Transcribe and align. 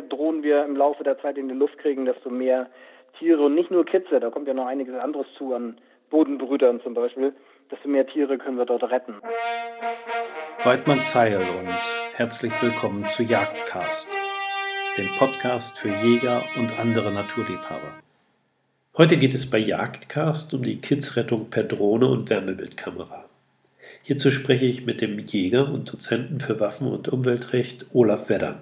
mehr 0.00 0.08
Drohnen 0.08 0.42
wir 0.42 0.64
im 0.64 0.76
Laufe 0.76 1.04
der 1.04 1.18
Zeit 1.20 1.36
in 1.36 1.48
die 1.48 1.54
Luft 1.54 1.78
kriegen, 1.78 2.04
desto 2.04 2.30
mehr 2.30 2.68
Tiere 3.18 3.42
und 3.42 3.54
nicht 3.54 3.70
nur 3.70 3.84
Kitze, 3.84 4.20
da 4.20 4.30
kommt 4.30 4.48
ja 4.48 4.54
noch 4.54 4.66
einiges 4.66 4.94
anderes 4.94 5.26
zu 5.36 5.54
an 5.54 5.78
Bodenbrütern 6.08 6.80
zum 6.82 6.94
Beispiel, 6.94 7.34
desto 7.70 7.88
mehr 7.88 8.06
Tiere 8.06 8.38
können 8.38 8.56
wir 8.56 8.64
dort 8.64 8.82
retten. 8.84 9.16
Weidmann 10.62 11.02
Zeil 11.02 11.36
und 11.36 11.68
herzlich 12.14 12.52
willkommen 12.62 13.08
zu 13.08 13.22
Jagdcast, 13.22 14.08
dem 14.96 15.08
Podcast 15.18 15.78
für 15.78 15.90
Jäger 15.90 16.42
und 16.56 16.78
andere 16.78 17.12
Naturliebhaber. 17.12 18.00
Heute 18.96 19.16
geht 19.16 19.34
es 19.34 19.50
bei 19.50 19.58
Jagdcast 19.58 20.54
um 20.54 20.62
die 20.62 20.80
Kidsrettung 20.80 21.50
per 21.50 21.64
Drohne 21.64 22.06
und 22.06 22.30
Wärmebildkamera. 22.30 23.24
Hierzu 24.02 24.30
spreche 24.30 24.64
ich 24.64 24.86
mit 24.86 25.00
dem 25.00 25.18
Jäger 25.18 25.70
und 25.70 25.92
Dozenten 25.92 26.40
für 26.40 26.58
Waffen- 26.58 26.90
und 26.90 27.08
Umweltrecht 27.08 27.86
Olaf 27.92 28.28
Weddern, 28.28 28.60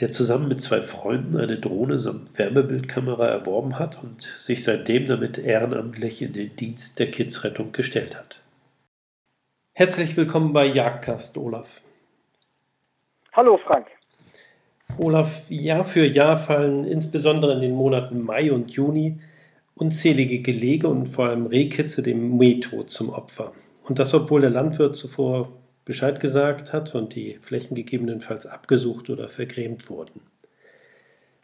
der 0.00 0.10
zusammen 0.10 0.48
mit 0.48 0.60
zwei 0.60 0.80
Freunden 0.80 1.36
eine 1.36 1.58
Drohne 1.58 1.98
samt 1.98 2.38
Wärmebildkamera 2.38 3.26
erworben 3.26 3.78
hat 3.78 4.02
und 4.02 4.22
sich 4.22 4.62
seitdem 4.62 5.06
damit 5.06 5.38
ehrenamtlich 5.38 6.22
in 6.22 6.32
den 6.32 6.54
Dienst 6.54 6.98
der 6.98 7.10
Kidsrettung 7.10 7.72
gestellt 7.72 8.16
hat. 8.16 8.40
Herzlich 9.72 10.16
willkommen 10.16 10.52
bei 10.52 10.66
Jagdcast, 10.66 11.36
Olaf. 11.36 11.80
Hallo 13.32 13.58
Frank. 13.66 13.86
Olaf, 14.98 15.42
Jahr 15.48 15.84
für 15.84 16.06
Jahr 16.06 16.36
fallen 16.36 16.84
insbesondere 16.84 17.52
in 17.54 17.60
den 17.60 17.74
Monaten 17.74 18.20
Mai 18.22 18.52
und 18.52 18.70
Juni 18.70 19.20
unzählige 19.74 20.40
Gelege 20.40 20.88
und 20.88 21.06
vor 21.06 21.28
allem 21.28 21.46
Rehkitze 21.46 22.02
dem 22.02 22.36
Mähtod 22.36 22.90
zum 22.90 23.10
Opfer. 23.10 23.52
Und 23.84 23.98
das, 23.98 24.12
obwohl 24.12 24.40
der 24.40 24.50
Landwirt 24.50 24.96
zuvor 24.96 25.52
Bescheid 25.88 26.20
gesagt 26.20 26.74
hat 26.74 26.94
und 26.94 27.14
die 27.14 27.38
Flächen 27.40 27.74
gegebenenfalls 27.74 28.44
abgesucht 28.44 29.08
oder 29.08 29.26
vergrämt 29.26 29.88
wurden. 29.88 30.20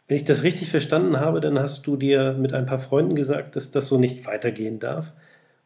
Wenn 0.07 0.17
ich 0.17 0.23
das 0.23 0.43
richtig 0.43 0.69
verstanden 0.69 1.19
habe, 1.19 1.41
dann 1.41 1.57
hast 1.57 1.87
du 1.87 1.97
dir 1.97 2.33
mit 2.33 2.53
ein 2.53 2.67
paar 2.67 2.77
Freunden 2.77 3.15
gesagt, 3.15 3.55
dass 3.55 3.71
das 3.71 3.87
so 3.87 3.97
nicht 3.97 4.27
weitergehen 4.27 4.77
darf 4.77 5.13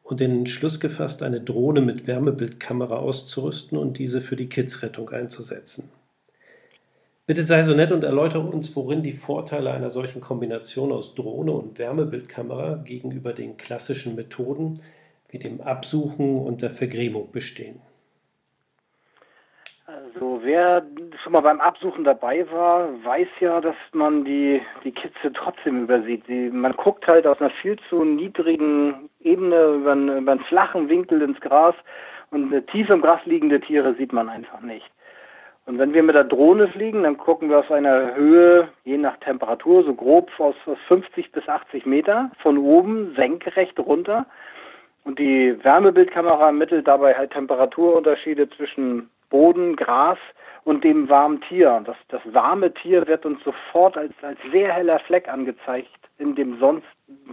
und 0.01 0.21
den 0.21 0.31
Entschluss 0.31 0.79
gefasst, 0.79 1.23
eine 1.23 1.41
Drohne 1.41 1.81
mit 1.81 2.07
Wärmebildkamera 2.07 2.95
auszurüsten 2.95 3.77
und 3.77 3.97
diese 3.97 4.21
für 4.21 4.37
die 4.37 4.47
Kidsrettung 4.47 5.09
einzusetzen. 5.09 5.91
Bitte 7.27 7.43
sei 7.43 7.63
so 7.63 7.73
nett 7.73 7.91
und 7.91 8.05
erläutere 8.05 8.47
uns, 8.47 8.73
worin 8.77 9.03
die 9.03 9.11
Vorteile 9.11 9.71
einer 9.71 9.89
solchen 9.89 10.21
Kombination 10.21 10.93
aus 10.93 11.15
Drohne 11.15 11.51
und 11.51 11.77
Wärmebildkamera 11.79 12.75
gegenüber 12.75 13.33
den 13.33 13.57
klassischen 13.57 14.15
Methoden 14.15 14.79
wie 15.27 15.37
dem 15.37 15.59
Absuchen 15.59 16.37
und 16.37 16.61
der 16.61 16.71
Vergrämung 16.71 17.33
bestehen. 17.33 17.81
Also 19.89 20.41
wer 20.43 20.83
schon 21.23 21.33
mal 21.33 21.41
beim 21.41 21.59
Absuchen 21.59 22.03
dabei 22.03 22.45
war, 22.51 22.89
weiß 23.03 23.27
ja, 23.39 23.59
dass 23.59 23.75
man 23.91 24.23
die, 24.23 24.61
die 24.83 24.91
Kitze 24.91 25.33
trotzdem 25.33 25.83
übersieht. 25.83 26.23
Sie, 26.27 26.51
man 26.51 26.73
guckt 26.73 27.07
halt 27.07 27.25
aus 27.25 27.39
einer 27.39 27.49
viel 27.49 27.75
zu 27.89 28.03
niedrigen 28.03 29.09
Ebene 29.19 29.75
über 29.77 29.93
einen, 29.93 30.19
über 30.19 30.33
einen 30.33 30.41
flachen 30.41 30.89
Winkel 30.89 31.23
ins 31.23 31.39
Gras 31.41 31.73
und 32.29 32.51
tief 32.67 32.87
im 32.91 33.01
Gras 33.01 33.19
liegende 33.25 33.59
Tiere 33.59 33.95
sieht 33.95 34.13
man 34.13 34.29
einfach 34.29 34.61
nicht. 34.61 34.85
Und 35.65 35.79
wenn 35.79 35.93
wir 35.93 36.03
mit 36.03 36.15
der 36.15 36.23
Drohne 36.23 36.67
fliegen, 36.67 37.01
dann 37.01 37.17
gucken 37.17 37.49
wir 37.49 37.59
aus 37.59 37.71
einer 37.71 38.13
Höhe, 38.15 38.67
je 38.83 38.97
nach 38.97 39.17
Temperatur, 39.17 39.83
so 39.83 39.95
grob 39.95 40.29
aus 40.39 40.55
50 40.87 41.31
bis 41.31 41.49
80 41.49 41.87
Meter 41.87 42.29
von 42.43 42.59
oben 42.59 43.15
senkrecht 43.15 43.79
runter. 43.79 44.27
Und 45.03 45.17
die 45.17 45.57
Wärmebildkamera 45.63 46.47
ermittelt 46.47 46.87
dabei 46.87 47.15
halt 47.15 47.31
Temperaturunterschiede 47.31 48.49
zwischen 48.51 49.09
Boden, 49.29 49.75
Gras 49.75 50.17
und 50.63 50.83
dem 50.83 51.09
warmen 51.09 51.41
Tier. 51.41 51.81
Das, 51.85 51.97
das 52.09 52.21
warme 52.33 52.73
Tier 52.73 53.07
wird 53.07 53.25
uns 53.25 53.43
sofort 53.43 53.97
als, 53.97 54.13
als 54.21 54.39
sehr 54.51 54.73
heller 54.73 54.99
Fleck 54.99 55.27
angezeigt 55.27 55.89
in 56.17 56.35
dem 56.35 56.59
sonst 56.59 56.87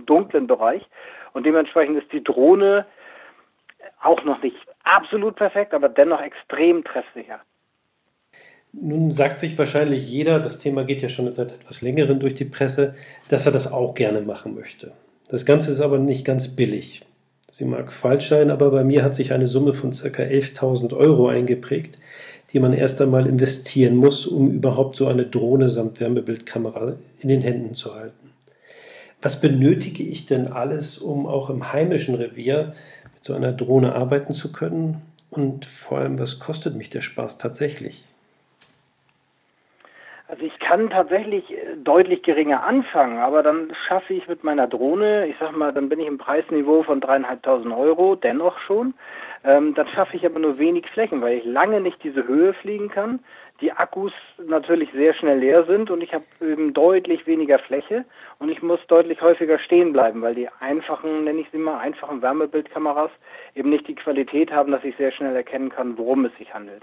dunklen 0.06 0.46
Bereich. 0.46 0.82
Und 1.32 1.44
dementsprechend 1.44 1.98
ist 1.98 2.12
die 2.12 2.22
Drohne 2.22 2.86
auch 4.02 4.24
noch 4.24 4.42
nicht 4.42 4.56
absolut 4.84 5.36
perfekt, 5.36 5.74
aber 5.74 5.88
dennoch 5.88 6.20
extrem 6.20 6.84
treffsicher. 6.84 7.40
Nun 8.72 9.12
sagt 9.12 9.38
sich 9.38 9.58
wahrscheinlich 9.58 10.08
jeder, 10.08 10.38
das 10.38 10.58
Thema 10.58 10.84
geht 10.84 11.02
ja 11.02 11.08
schon 11.08 11.30
seit 11.32 11.52
etwas 11.52 11.82
längerem 11.82 12.20
durch 12.20 12.34
die 12.34 12.44
Presse, 12.44 12.94
dass 13.28 13.46
er 13.46 13.52
das 13.52 13.72
auch 13.72 13.94
gerne 13.94 14.20
machen 14.20 14.54
möchte. 14.54 14.92
Das 15.30 15.46
Ganze 15.46 15.70
ist 15.70 15.80
aber 15.80 15.98
nicht 15.98 16.24
ganz 16.24 16.54
billig. 16.54 17.04
Sie 17.58 17.64
mag 17.64 17.90
falsch 17.90 18.28
sein, 18.28 18.50
aber 18.50 18.70
bei 18.70 18.84
mir 18.84 19.02
hat 19.02 19.14
sich 19.14 19.32
eine 19.32 19.46
Summe 19.46 19.72
von 19.72 19.92
ca. 19.92 20.22
11.000 20.22 20.94
Euro 20.94 21.28
eingeprägt, 21.28 21.98
die 22.52 22.60
man 22.60 22.74
erst 22.74 23.00
einmal 23.00 23.26
investieren 23.26 23.96
muss, 23.96 24.26
um 24.26 24.50
überhaupt 24.50 24.96
so 24.96 25.06
eine 25.06 25.24
Drohne 25.24 25.70
samt 25.70 25.98
Wärmebildkamera 25.98 26.96
in 27.18 27.30
den 27.30 27.40
Händen 27.40 27.72
zu 27.72 27.94
halten. 27.94 28.32
Was 29.22 29.40
benötige 29.40 30.02
ich 30.02 30.26
denn 30.26 30.48
alles, 30.48 30.98
um 30.98 31.26
auch 31.26 31.48
im 31.48 31.72
heimischen 31.72 32.16
Revier 32.16 32.74
mit 33.14 33.24
so 33.24 33.32
einer 33.32 33.52
Drohne 33.52 33.94
arbeiten 33.94 34.34
zu 34.34 34.52
können? 34.52 35.00
Und 35.30 35.64
vor 35.64 35.96
allem, 35.96 36.18
was 36.18 36.38
kostet 36.38 36.76
mich 36.76 36.90
der 36.90 37.00
Spaß 37.00 37.38
tatsächlich? 37.38 38.04
Ich 40.66 40.70
kann 40.70 40.90
tatsächlich 40.90 41.52
äh, 41.52 41.76
deutlich 41.76 42.24
geringer 42.24 42.64
anfangen, 42.64 43.18
aber 43.18 43.44
dann 43.44 43.72
schaffe 43.86 44.14
ich 44.14 44.26
mit 44.26 44.42
meiner 44.42 44.66
Drohne, 44.66 45.28
ich 45.28 45.36
sag 45.38 45.56
mal, 45.56 45.72
dann 45.72 45.88
bin 45.88 46.00
ich 46.00 46.08
im 46.08 46.18
Preisniveau 46.18 46.82
von 46.82 47.00
dreieinhalbtausend 47.00 47.72
Euro, 47.72 48.16
dennoch 48.16 48.58
schon. 48.58 48.92
Ähm, 49.44 49.74
dann 49.74 49.86
schaffe 49.86 50.16
ich 50.16 50.26
aber 50.26 50.40
nur 50.40 50.58
wenig 50.58 50.88
Flächen, 50.88 51.22
weil 51.22 51.34
ich 51.34 51.44
lange 51.44 51.80
nicht 51.80 52.02
diese 52.02 52.26
Höhe 52.26 52.52
fliegen 52.52 52.88
kann. 52.88 53.20
Die 53.60 53.70
Akkus 53.70 54.12
natürlich 54.44 54.90
sehr 54.90 55.14
schnell 55.14 55.38
leer 55.38 55.62
sind 55.66 55.88
und 55.88 56.02
ich 56.02 56.12
habe 56.12 56.24
eben 56.40 56.74
deutlich 56.74 57.28
weniger 57.28 57.60
Fläche 57.60 58.04
und 58.40 58.48
ich 58.48 58.60
muss 58.60 58.84
deutlich 58.88 59.22
häufiger 59.22 59.60
stehen 59.60 59.92
bleiben, 59.92 60.20
weil 60.20 60.34
die 60.34 60.48
einfachen, 60.58 61.22
nenne 61.22 61.42
ich 61.42 61.50
sie 61.52 61.58
mal, 61.58 61.78
einfachen 61.78 62.22
Wärmebildkameras 62.22 63.12
eben 63.54 63.70
nicht 63.70 63.86
die 63.86 63.94
Qualität 63.94 64.50
haben, 64.50 64.72
dass 64.72 64.82
ich 64.82 64.96
sehr 64.96 65.12
schnell 65.12 65.36
erkennen 65.36 65.70
kann, 65.70 65.96
worum 65.96 66.24
es 66.24 66.36
sich 66.38 66.52
handelt. 66.52 66.82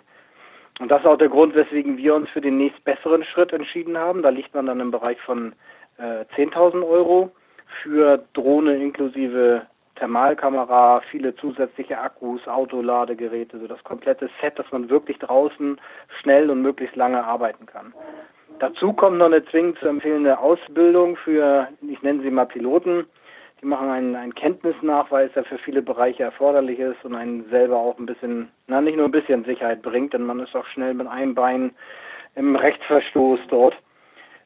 Und 0.79 0.89
das 0.89 1.01
ist 1.01 1.07
auch 1.07 1.17
der 1.17 1.29
Grund, 1.29 1.55
weswegen 1.55 1.97
wir 1.97 2.15
uns 2.15 2.29
für 2.29 2.41
den 2.41 2.57
nächstbesseren 2.57 3.23
Schritt 3.23 3.53
entschieden 3.53 3.97
haben. 3.97 4.21
Da 4.21 4.29
liegt 4.29 4.53
man 4.53 4.65
dann 4.65 4.79
im 4.79 4.91
Bereich 4.91 5.19
von 5.21 5.53
äh, 5.97 6.25
10.000 6.35 6.87
Euro 6.87 7.31
für 7.81 8.23
Drohne 8.33 8.77
inklusive 8.77 9.63
Thermalkamera, 9.95 11.01
viele 11.11 11.35
zusätzliche 11.35 11.99
Akkus, 11.99 12.47
Autoladegeräte, 12.47 13.59
so 13.59 13.67
das 13.67 13.83
komplette 13.83 14.29
Set, 14.41 14.57
dass 14.57 14.71
man 14.71 14.89
wirklich 14.89 15.19
draußen 15.19 15.79
schnell 16.21 16.49
und 16.49 16.61
möglichst 16.61 16.95
lange 16.95 17.23
arbeiten 17.23 17.65
kann. 17.65 17.93
Dazu 18.59 18.93
kommt 18.93 19.17
noch 19.17 19.27
eine 19.27 19.45
zwingend 19.45 19.77
zu 19.79 19.87
empfehlende 19.87 20.39
Ausbildung 20.39 21.15
für, 21.17 21.67
ich 21.87 22.01
nenne 22.01 22.23
sie 22.23 22.31
mal 22.31 22.45
Piloten, 22.45 23.05
die 23.63 23.69
machen 23.69 23.89
einen, 23.89 24.15
einen 24.15 24.35
Kenntnisnachweis, 24.35 25.31
der 25.33 25.45
für 25.45 25.57
viele 25.57 25.81
Bereiche 25.81 26.23
erforderlich 26.23 26.79
ist 26.79 27.03
und 27.05 27.15
einen 27.15 27.49
selber 27.49 27.77
auch 27.77 27.97
ein 27.97 28.05
bisschen, 28.05 28.49
na 28.67 28.81
nicht 28.81 28.97
nur 28.97 29.05
ein 29.05 29.11
bisschen 29.11 29.45
Sicherheit 29.45 29.81
bringt, 29.81 30.13
denn 30.13 30.23
man 30.23 30.41
ist 30.41 30.53
auch 30.53 30.65
schnell 30.67 30.93
mit 30.93 31.07
einem 31.07 31.33
Bein 31.33 31.71
im 32.35 32.57
Rechtsverstoß 32.57 33.39
dort. 33.47 33.75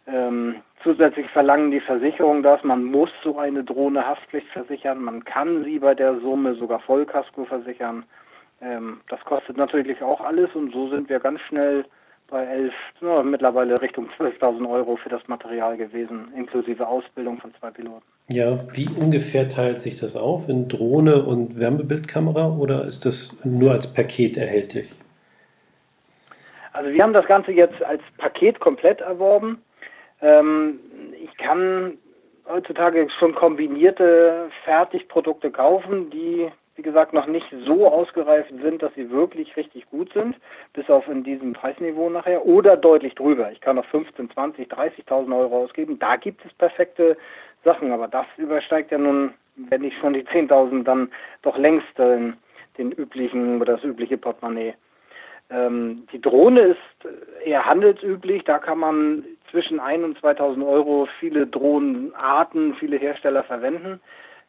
Ähm, 0.05 0.57
zusätzlich 0.83 1.27
verlangen 1.31 1.71
die 1.71 1.79
Versicherungen 1.79 2.43
das, 2.43 2.63
man 2.63 2.83
muss 2.83 3.09
so 3.23 3.39
eine 3.39 3.63
Drohne 3.63 4.05
Haftpflicht 4.05 4.49
versichern, 4.49 5.03
man 5.03 5.25
kann 5.25 5.63
sie 5.63 5.79
bei 5.79 5.95
der 5.95 6.19
Summe 6.19 6.53
sogar 6.53 6.79
Vollkasko 6.81 7.45
versichern. 7.45 8.05
Ähm, 8.61 9.01
das 9.09 9.19
kostet 9.21 9.57
natürlich 9.57 10.01
auch 10.03 10.21
alles 10.21 10.53
und 10.53 10.71
so 10.71 10.89
sind 10.89 11.09
wir 11.09 11.19
ganz 11.19 11.41
schnell 11.41 11.85
bei 12.29 12.43
11, 12.45 12.73
no, 13.01 13.23
mittlerweile 13.23 13.81
Richtung 13.81 14.09
12.000 14.17 14.69
Euro 14.69 14.97
für 14.97 15.09
das 15.09 15.25
Material 15.27 15.77
gewesen, 15.77 16.31
inklusive 16.35 16.87
Ausbildung 16.87 17.39
von 17.39 17.53
zwei 17.59 17.71
Piloten. 17.71 18.03
Ja, 18.29 18.57
wie 18.73 18.89
ungefähr 18.89 19.47
teilt 19.47 19.81
sich 19.81 19.99
das 19.99 20.15
auf 20.15 20.49
in 20.49 20.67
Drohne 20.67 21.23
und 21.23 21.59
Wärmebildkamera 21.59 22.57
oder 22.57 22.85
ist 22.85 23.05
das 23.05 23.43
nur 23.45 23.71
als 23.71 23.93
Paket 23.93 24.37
erhältlich? 24.37 24.91
Also 26.73 26.91
wir 26.91 27.01
haben 27.01 27.13
das 27.13 27.25
Ganze 27.25 27.51
jetzt 27.51 27.81
als 27.83 28.01
Paket 28.17 28.59
komplett 28.59 29.01
erworben. 29.01 29.61
Ähm, 30.21 30.79
ich 31.23 31.35
kann 31.37 31.97
heutzutage 32.47 33.07
schon 33.19 33.33
kombinierte 33.33 34.49
Fertigprodukte 34.63 35.49
kaufen, 35.49 36.09
die 36.11 36.51
wie 36.77 36.83
gesagt, 36.83 37.11
noch 37.11 37.25
nicht 37.25 37.47
so 37.65 37.87
ausgereift 37.87 38.51
sind, 38.61 38.83
dass 38.83 38.93
sie 38.93 39.09
wirklich 39.09 39.57
richtig 39.57 39.89
gut 39.89 40.13
sind, 40.13 40.35
bis 40.73 40.89
auf 40.89 41.07
in 41.07 41.23
diesem 41.23 41.53
Preisniveau 41.53 42.09
nachher, 42.09 42.45
oder 42.45 42.77
deutlich 42.77 43.15
drüber. 43.15 43.51
Ich 43.51 43.61
kann 43.61 43.77
noch 43.77 43.85
15, 43.85 44.29
20, 44.29 44.71
30.000 44.71 45.37
Euro 45.37 45.63
ausgeben. 45.63 45.97
Da 45.97 46.15
gibt 46.15 46.45
es 46.45 46.53
perfekte 46.53 47.17
Sachen, 47.63 47.91
aber 47.91 48.07
das 48.07 48.27
übersteigt 48.37 48.91
ja 48.91 48.99
nun, 48.99 49.33
wenn 49.55 49.81
nicht 49.81 49.97
schon 49.99 50.13
die 50.13 50.23
10.000, 50.23 50.83
dann 50.83 51.09
doch 51.41 51.57
längst 51.57 51.99
äh, 51.99 52.31
den 52.77 52.91
üblichen 52.91 53.59
oder 53.59 53.73
das 53.73 53.83
übliche 53.83 54.17
Portemonnaie. 54.17 54.75
Ähm, 55.49 56.07
die 56.11 56.21
Drohne 56.21 56.61
ist 56.61 57.09
eher 57.43 57.65
handelsüblich, 57.65 58.43
da 58.43 58.59
kann 58.59 58.79
man 58.79 59.25
zwischen 59.49 59.79
1 59.79 60.03
und 60.03 60.19
2000 60.19 60.63
Euro 60.63 61.07
viele 61.19 61.47
Drohnenarten, 61.47 62.75
viele 62.75 62.97
Hersteller 62.97 63.43
verwenden. 63.43 63.99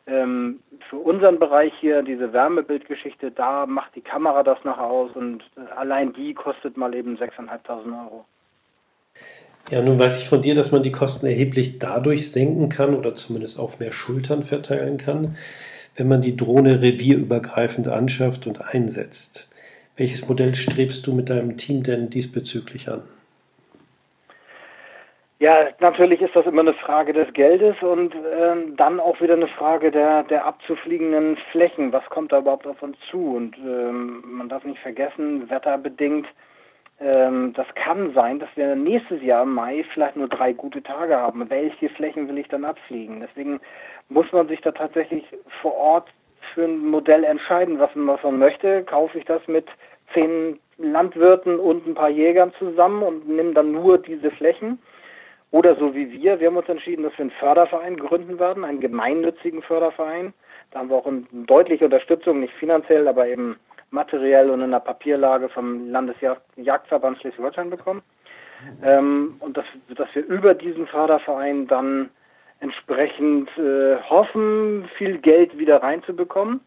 Ähm, 0.09 0.61
für 0.89 0.97
unseren 0.97 1.39
Bereich 1.39 1.73
hier, 1.81 2.03
diese 2.03 2.33
Wärmebildgeschichte, 2.33 3.31
da 3.31 3.67
macht 3.67 3.95
die 3.95 4.01
Kamera 4.01 4.43
das 4.43 4.65
noch 4.65 4.79
aus 4.79 5.11
und 5.15 5.45
allein 5.77 6.15
die 6.15 6.33
kostet 6.33 6.79
mal 6.79 6.95
eben 6.95 7.17
6.500 7.19 8.05
Euro. 8.05 8.25
Ja, 9.71 9.83
nun 9.83 9.99
weiß 9.99 10.17
ich 10.19 10.29
von 10.29 10.41
dir, 10.41 10.55
dass 10.55 10.73
man 10.73 10.83
die 10.83 10.93
Kosten 10.93 11.27
erheblich 11.27 11.79
dadurch 11.79 12.31
senken 12.31 12.71
kann 12.71 12.95
oder 12.95 13.15
zumindest 13.15 13.59
auf 13.59 13.81
mehr 13.81 13.93
Schultern 13.93 14.43
verteilen 14.43 14.97
kann, 14.97 15.37
wenn 15.95 16.09
man 16.09 16.23
die 16.23 16.37
Drohne 16.37 16.81
revierübergreifend 16.81 17.89
anschafft 17.89 18.47
und 18.47 18.63
einsetzt. 18.63 19.51
Welches 19.97 20.27
Modell 20.27 20.55
strebst 20.55 21.07
du 21.07 21.13
mit 21.13 21.29
deinem 21.29 21.59
Team 21.59 21.83
denn 21.83 22.09
diesbezüglich 22.09 22.89
an? 22.89 23.03
Ja, 25.41 25.69
natürlich 25.79 26.21
ist 26.21 26.35
das 26.35 26.47
immer 26.47 26.63
eine 26.63 26.75
Frage 26.75 27.13
des 27.13 27.33
Geldes 27.33 27.77
und 27.81 28.13
ähm, 28.15 28.77
dann 28.77 28.99
auch 28.99 29.21
wieder 29.21 29.35
eine 29.35 29.47
Frage 29.47 29.93
der, 29.93 30.25
der 30.25 30.45
abzufliegenden 30.45 31.37
Flächen. 31.53 31.93
Was 31.93 32.05
kommt 32.07 32.33
da 32.33 32.39
überhaupt 32.39 32.67
auf 32.67 32.83
uns 32.83 32.97
zu? 33.09 33.37
Und 33.37 33.57
ähm, 33.59 34.25
man 34.27 34.49
darf 34.49 34.65
nicht 34.65 34.81
vergessen, 34.81 35.49
wetterbedingt, 35.49 36.27
ähm, 37.01 37.53
das 37.55 37.67
kann 37.77 38.13
sein, 38.15 38.41
dass 38.41 38.49
wir 38.57 38.75
nächstes 38.75 39.23
Jahr 39.23 39.45
im 39.45 39.55
Mai 39.55 39.85
vielleicht 39.95 40.17
nur 40.17 40.29
drei 40.29 40.53
gute 40.53 40.83
Tage 40.83 41.17
haben. 41.17 41.49
Welche 41.49 41.89
Flächen 41.91 42.29
will 42.29 42.39
ich 42.39 42.49
dann 42.49 42.65
abfliegen? 42.65 43.21
Deswegen 43.21 43.61
muss 44.09 44.31
man 44.33 44.49
sich 44.49 44.61
da 44.63 44.73
tatsächlich 44.73 45.25
vor 45.63 45.75
Ort 45.75 46.09
für 46.53 46.65
ein 46.65 46.85
Modell 46.85 47.23
entscheiden, 47.23 47.79
was 47.79 47.95
man, 47.95 48.09
was 48.09 48.23
man 48.25 48.41
möchte. 48.41 48.83
Kaufe 48.83 49.19
ich 49.19 49.25
das 49.25 49.47
mit 49.47 49.67
zehn 50.13 50.59
Landwirten 50.79 51.61
und 51.61 51.87
ein 51.87 51.95
paar 51.95 52.09
Jägern 52.09 52.53
zusammen 52.59 53.05
und 53.05 53.29
nehme 53.29 53.53
dann 53.53 53.71
nur 53.71 53.99
diese 53.99 54.33
Flächen? 54.33 54.81
Oder 55.51 55.77
so 55.77 55.95
wie 55.95 56.11
wir, 56.13 56.41
wir 56.41 56.49
haben 56.49 56.57
uns 56.57 56.69
entschieden, 56.69 57.05
dass 57.05 57.13
wir 57.15 57.23
einen 57.23 57.31
Förderverein 57.31 57.97
gründen 57.97 58.39
werden, 58.39 58.65
einen 58.65 58.81
gemeinnützigen 58.81 59.63
Förderverein. 59.63 60.35
Da 60.71 60.81
haben 60.81 60.91
wir 60.91 60.97
auch 60.97 61.07
eine 61.07 61.25
deutliche 61.33 61.87
Unterstützung, 61.87 62.41
nicht 62.41 62.53
finanziell, 62.55 63.09
aber 63.09 63.27
eben 63.27 63.57
materiell 63.91 64.51
und 64.51 64.61
in 64.61 64.71
der 64.71 64.81
Papierlage 64.81 65.49
vom 65.49 65.91
Landesjagdverband 65.91 67.19
Schleswig-Holstein 67.21 67.71
bekommen. 67.71 68.03
Ähm, 68.83 69.37
und 69.41 69.57
dass, 69.57 69.65
dass 69.95 70.15
wir 70.15 70.27
über 70.27 70.53
diesen 70.53 70.87
Förderverein 70.87 71.67
dann 71.67 72.11
entsprechend 72.61 73.49
äh, 73.57 73.97
hoffen, 74.11 74.89
viel 74.99 75.19
Geld 75.19 75.57
wieder 75.59 75.83
reinzubekommen. 75.83 76.61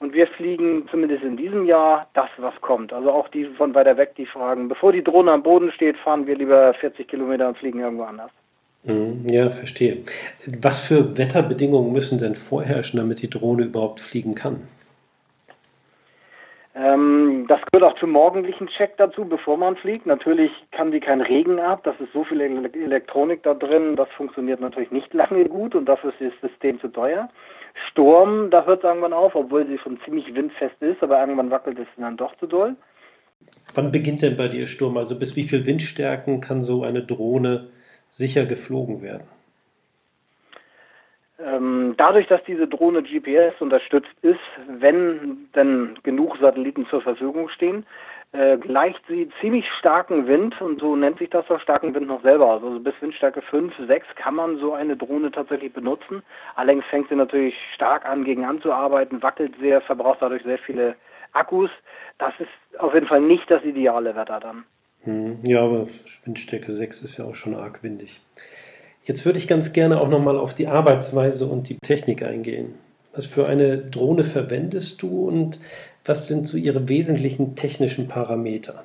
Und 0.00 0.14
wir 0.14 0.26
fliegen 0.28 0.88
zumindest 0.90 1.22
in 1.22 1.36
diesem 1.36 1.66
Jahr 1.66 2.08
das, 2.14 2.30
was 2.38 2.54
kommt. 2.62 2.90
Also 2.90 3.10
auch 3.10 3.28
die 3.28 3.44
von 3.44 3.74
weiter 3.74 3.98
weg, 3.98 4.14
die 4.16 4.24
fragen, 4.24 4.68
bevor 4.68 4.92
die 4.92 5.04
Drohne 5.04 5.30
am 5.30 5.42
Boden 5.42 5.70
steht, 5.72 5.96
fahren 5.98 6.26
wir 6.26 6.36
lieber 6.36 6.72
40 6.74 7.06
Kilometer 7.06 7.48
und 7.48 7.58
fliegen 7.58 7.80
irgendwo 7.80 8.04
anders. 8.04 8.30
Mhm, 8.84 9.26
ja, 9.28 9.50
verstehe. 9.50 9.98
Was 10.62 10.80
für 10.80 11.18
Wetterbedingungen 11.18 11.92
müssen 11.92 12.18
denn 12.18 12.34
vorherrschen, 12.34 12.98
damit 12.98 13.20
die 13.20 13.28
Drohne 13.28 13.64
überhaupt 13.64 14.00
fliegen 14.00 14.34
kann? 14.34 14.66
Ähm, 16.80 17.44
das 17.46 17.60
gehört 17.70 17.92
auch 17.92 17.98
zum 17.98 18.10
morgendlichen 18.10 18.66
Check 18.68 18.96
dazu, 18.96 19.26
bevor 19.26 19.58
man 19.58 19.76
fliegt. 19.76 20.06
Natürlich 20.06 20.50
kann 20.70 20.92
die 20.92 21.00
kein 21.00 21.20
Regen 21.20 21.60
ab, 21.60 21.82
das 21.84 21.94
ist 22.00 22.12
so 22.14 22.24
viel 22.24 22.40
Elektronik 22.40 23.42
da 23.42 23.52
drin, 23.52 23.96
das 23.96 24.08
funktioniert 24.16 24.60
natürlich 24.60 24.90
nicht 24.90 25.12
lange 25.14 25.44
gut 25.44 25.74
und 25.74 25.86
dafür 25.86 26.10
ist 26.18 26.32
das 26.42 26.50
System 26.50 26.80
zu 26.80 26.88
teuer. 26.88 27.28
Sturm, 27.90 28.50
da 28.50 28.64
hört 28.64 28.78
es 28.78 28.84
irgendwann 28.84 29.12
auf, 29.12 29.34
obwohl 29.34 29.66
sie 29.66 29.78
schon 29.78 30.00
ziemlich 30.04 30.34
windfest 30.34 30.80
ist, 30.80 31.02
aber 31.02 31.20
irgendwann 31.20 31.50
wackelt 31.50 31.78
es 31.78 31.86
dann 31.98 32.16
doch 32.16 32.34
zu 32.38 32.46
doll. 32.46 32.76
Wann 33.74 33.92
beginnt 33.92 34.22
denn 34.22 34.36
bei 34.36 34.48
dir 34.48 34.66
Sturm? 34.66 34.96
Also 34.96 35.18
bis 35.18 35.36
wie 35.36 35.44
viel 35.44 35.66
Windstärken 35.66 36.40
kann 36.40 36.62
so 36.62 36.82
eine 36.82 37.02
Drohne 37.02 37.68
sicher 38.08 38.46
geflogen 38.46 39.02
werden? 39.02 39.24
Ähm, 41.44 41.94
dadurch, 41.96 42.26
dass 42.26 42.42
diese 42.44 42.68
Drohne 42.68 43.02
GPS 43.02 43.60
unterstützt 43.60 44.14
ist, 44.22 44.38
wenn 44.68 45.48
denn 45.54 45.98
genug 46.02 46.36
Satelliten 46.38 46.86
zur 46.88 47.00
Verfügung 47.00 47.48
stehen, 47.48 47.86
äh, 48.32 48.58
gleicht 48.58 49.00
sie 49.08 49.28
ziemlich 49.40 49.64
starken 49.78 50.26
Wind 50.26 50.60
und 50.60 50.80
so 50.80 50.94
nennt 50.94 51.18
sich 51.18 51.30
das 51.30 51.50
auch 51.50 51.60
starken 51.60 51.94
Wind 51.94 52.06
noch 52.06 52.22
selber. 52.22 52.50
Also 52.50 52.78
bis 52.78 52.94
Windstärke 53.00 53.42
5, 53.42 53.74
6 53.86 54.06
kann 54.16 54.34
man 54.34 54.58
so 54.58 54.74
eine 54.74 54.96
Drohne 54.96 55.30
tatsächlich 55.32 55.72
benutzen. 55.72 56.22
Allerdings 56.54 56.84
fängt 56.90 57.08
sie 57.08 57.16
natürlich 57.16 57.54
stark 57.74 58.04
an, 58.04 58.24
gegen 58.24 58.44
anzuarbeiten, 58.44 59.22
wackelt 59.22 59.54
sehr, 59.60 59.80
verbraucht 59.80 60.18
dadurch 60.20 60.42
sehr 60.44 60.58
viele 60.58 60.94
Akkus. 61.32 61.70
Das 62.18 62.32
ist 62.38 62.78
auf 62.78 62.94
jeden 62.94 63.06
Fall 63.06 63.20
nicht 63.20 63.50
das 63.50 63.64
ideale 63.64 64.14
Wetter 64.14 64.38
dann. 64.40 64.64
Hm, 65.02 65.40
ja, 65.44 65.62
aber 65.62 65.86
Windstärke 66.24 66.70
6 66.72 67.02
ist 67.02 67.16
ja 67.16 67.24
auch 67.24 67.34
schon 67.34 67.54
arg 67.54 67.82
windig. 67.82 68.20
Jetzt 69.04 69.24
würde 69.26 69.38
ich 69.38 69.48
ganz 69.48 69.72
gerne 69.72 69.96
auch 69.96 70.08
nochmal 70.08 70.38
auf 70.38 70.54
die 70.54 70.68
Arbeitsweise 70.68 71.46
und 71.46 71.68
die 71.68 71.78
Technik 71.78 72.22
eingehen. 72.22 72.74
Was 73.14 73.26
für 73.26 73.46
eine 73.46 73.78
Drohne 73.78 74.24
verwendest 74.24 75.02
du 75.02 75.28
und 75.28 75.58
was 76.04 76.28
sind 76.28 76.46
so 76.46 76.56
ihre 76.56 76.88
wesentlichen 76.88 77.56
technischen 77.56 78.08
Parameter? 78.08 78.84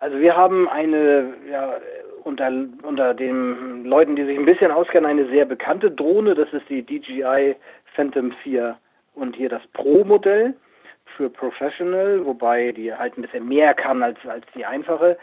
Also 0.00 0.18
wir 0.18 0.36
haben 0.36 0.68
eine, 0.68 1.32
ja, 1.50 1.76
unter, 2.24 2.50
unter 2.82 3.14
den 3.14 3.84
Leuten, 3.84 4.16
die 4.16 4.24
sich 4.24 4.38
ein 4.38 4.44
bisschen 4.44 4.70
auskennen, 4.70 5.08
eine 5.08 5.28
sehr 5.28 5.46
bekannte 5.46 5.90
Drohne. 5.90 6.34
Das 6.34 6.52
ist 6.52 6.68
die 6.68 6.82
DJI 6.82 7.56
Phantom 7.94 8.32
4 8.42 8.76
und 9.14 9.36
hier 9.36 9.48
das 9.48 9.62
Pro-Modell 9.72 10.54
für 11.16 11.30
Professional, 11.30 12.24
wobei 12.24 12.72
die 12.72 12.92
halt 12.92 13.16
ein 13.16 13.22
bisschen 13.22 13.46
mehr 13.48 13.72
kann 13.72 14.02
als, 14.02 14.18
als 14.26 14.44
die 14.54 14.66
einfache. 14.66 15.16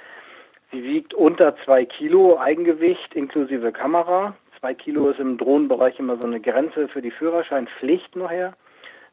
Sie 0.72 0.84
wiegt 0.84 1.14
unter 1.14 1.56
zwei 1.66 1.84
Kilo 1.84 2.40
Eigengewicht 2.40 3.14
inklusive 3.14 3.74
Kamera. 3.74 4.36
Zwei 4.60 4.74
Kilo 4.74 5.10
ist 5.10 5.20
im 5.20 5.38
Drohnenbereich 5.38 6.00
immer 6.00 6.16
so 6.16 6.26
eine 6.26 6.40
Grenze 6.40 6.88
für 6.88 7.02
die 7.02 7.12
Führerscheinpflicht 7.12 8.16
nachher. 8.16 8.54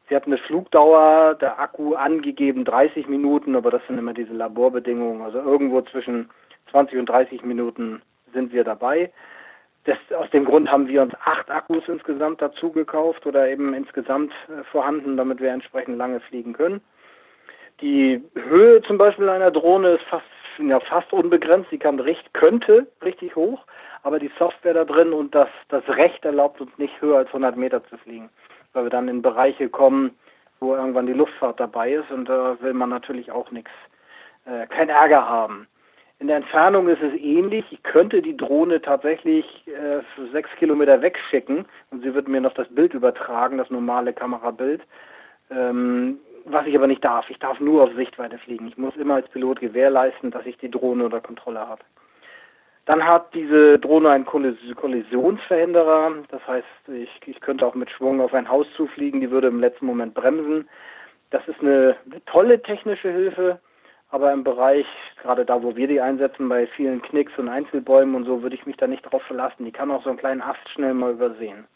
Sie 0.07 0.15
hat 0.15 0.25
eine 0.25 0.37
Flugdauer, 0.37 1.35
der 1.35 1.59
Akku 1.59 1.95
angegeben 1.95 2.63
30 2.63 3.07
Minuten, 3.07 3.57
aber 3.57 3.71
das 3.71 3.85
sind 3.87 3.97
immer 3.97 4.13
diese 4.13 4.33
Laborbedingungen. 4.33 5.21
Also 5.21 5.39
irgendwo 5.39 5.81
zwischen 5.81 6.29
20 6.71 6.97
und 6.97 7.09
30 7.09 7.43
Minuten 7.43 8.01
sind 8.33 8.53
wir 8.53 8.63
dabei. 8.63 9.11
Das, 9.83 9.97
aus 10.17 10.29
dem 10.31 10.45
Grund 10.45 10.71
haben 10.71 10.87
wir 10.87 11.01
uns 11.01 11.13
acht 11.25 11.51
Akkus 11.51 11.83
insgesamt 11.87 12.41
dazu 12.41 12.71
gekauft 12.71 13.25
oder 13.25 13.49
eben 13.49 13.73
insgesamt 13.73 14.31
äh, 14.47 14.63
vorhanden, 14.71 15.17
damit 15.17 15.41
wir 15.41 15.51
entsprechend 15.51 15.97
lange 15.97 16.21
fliegen 16.21 16.53
können. 16.53 16.81
Die 17.81 18.21
Höhe 18.35 18.81
zum 18.83 18.97
Beispiel 18.97 19.29
einer 19.29 19.51
Drohne 19.51 19.91
ist 19.91 20.03
fast 20.03 20.25
ja 20.67 20.79
fast 20.81 21.13
unbegrenzt. 21.13 21.69
Sie 21.69 21.77
kann 21.77 21.99
recht, 21.99 22.33
könnte 22.33 22.87
richtig 23.03 23.35
hoch, 23.35 23.63
aber 24.03 24.19
die 24.19 24.31
Software 24.37 24.73
da 24.73 24.83
drin 24.83 25.13
und 25.13 25.33
das, 25.33 25.47
das 25.69 25.87
Recht 25.87 26.25
erlaubt 26.25 26.59
uns 26.59 26.77
nicht 26.77 27.01
höher 27.01 27.19
als 27.19 27.27
100 27.27 27.55
Meter 27.55 27.83
zu 27.85 27.97
fliegen, 27.97 28.29
weil 28.73 28.83
wir 28.83 28.89
dann 28.89 29.07
in 29.07 29.21
Bereiche 29.21 29.69
kommen, 29.69 30.17
wo 30.59 30.75
irgendwann 30.75 31.07
die 31.07 31.13
Luftfahrt 31.13 31.59
dabei 31.59 31.93
ist 31.93 32.11
und 32.11 32.27
da 32.27 32.57
will 32.59 32.73
man 32.73 32.89
natürlich 32.89 33.31
auch 33.31 33.51
nichts, 33.51 33.71
äh, 34.45 34.67
kein 34.67 34.89
Ärger 34.89 35.27
haben. 35.27 35.67
In 36.19 36.27
der 36.27 36.35
Entfernung 36.35 36.89
ist 36.89 37.01
es 37.01 37.13
ähnlich. 37.13 37.63
Ich 37.71 37.81
könnte 37.83 38.21
die 38.21 38.35
Drohne 38.35 38.81
tatsächlich 38.81 39.45
äh, 39.67 40.01
sechs 40.33 40.49
Kilometer 40.57 41.01
wegschicken 41.01 41.65
und 41.91 42.03
sie 42.03 42.13
wird 42.13 42.27
mir 42.27 42.41
noch 42.41 42.53
das 42.55 42.67
Bild 42.67 42.93
übertragen, 42.93 43.57
das 43.57 43.69
normale 43.69 44.11
Kamerabild. 44.11 44.81
Ähm, 45.49 46.19
was 46.51 46.65
ich 46.65 46.75
aber 46.75 46.87
nicht 46.87 47.03
darf. 47.03 47.29
Ich 47.29 47.39
darf 47.39 47.59
nur 47.59 47.83
auf 47.83 47.93
Sichtweite 47.95 48.37
fliegen. 48.39 48.67
Ich 48.67 48.77
muss 48.77 48.95
immer 48.95 49.15
als 49.15 49.27
Pilot 49.29 49.59
gewährleisten, 49.59 50.31
dass 50.31 50.45
ich 50.45 50.57
die 50.57 50.71
Drohne 50.71 51.05
unter 51.05 51.21
Kontrolle 51.21 51.59
habe. 51.59 51.81
Dann 52.85 53.05
hat 53.05 53.33
diese 53.35 53.77
Drohne 53.77 54.09
einen 54.09 54.25
Kollisionsverhinderer. 54.25 56.11
Das 56.29 56.47
heißt, 56.47 56.65
ich, 56.87 57.09
ich 57.27 57.39
könnte 57.39 57.65
auch 57.65 57.75
mit 57.75 57.91
Schwung 57.91 58.19
auf 58.19 58.33
ein 58.33 58.49
Haus 58.49 58.65
zufliegen, 58.75 59.21
die 59.21 59.29
würde 59.29 59.47
im 59.47 59.59
letzten 59.59 59.85
Moment 59.85 60.15
bremsen. 60.15 60.67
Das 61.29 61.47
ist 61.47 61.61
eine, 61.61 61.95
eine 62.09 62.25
tolle 62.25 62.59
technische 62.61 63.11
Hilfe, 63.11 63.59
aber 64.09 64.33
im 64.33 64.43
Bereich, 64.43 64.87
gerade 65.21 65.45
da, 65.45 65.61
wo 65.61 65.75
wir 65.75 65.87
die 65.87 66.01
einsetzen, 66.01 66.49
bei 66.49 66.65
vielen 66.65 67.01
Knicks 67.03 67.37
und 67.37 67.47
Einzelbäumen 67.47 68.15
und 68.15 68.25
so, 68.25 68.41
würde 68.41 68.55
ich 68.55 68.65
mich 68.65 68.77
da 68.77 68.87
nicht 68.87 69.03
drauf 69.03 69.21
verlassen. 69.23 69.65
Die 69.65 69.71
kann 69.71 69.91
auch 69.91 70.01
so 70.03 70.09
einen 70.09 70.17
kleinen 70.17 70.41
Ast 70.41 70.67
schnell 70.69 70.95
mal 70.95 71.11
übersehen. 71.11 71.67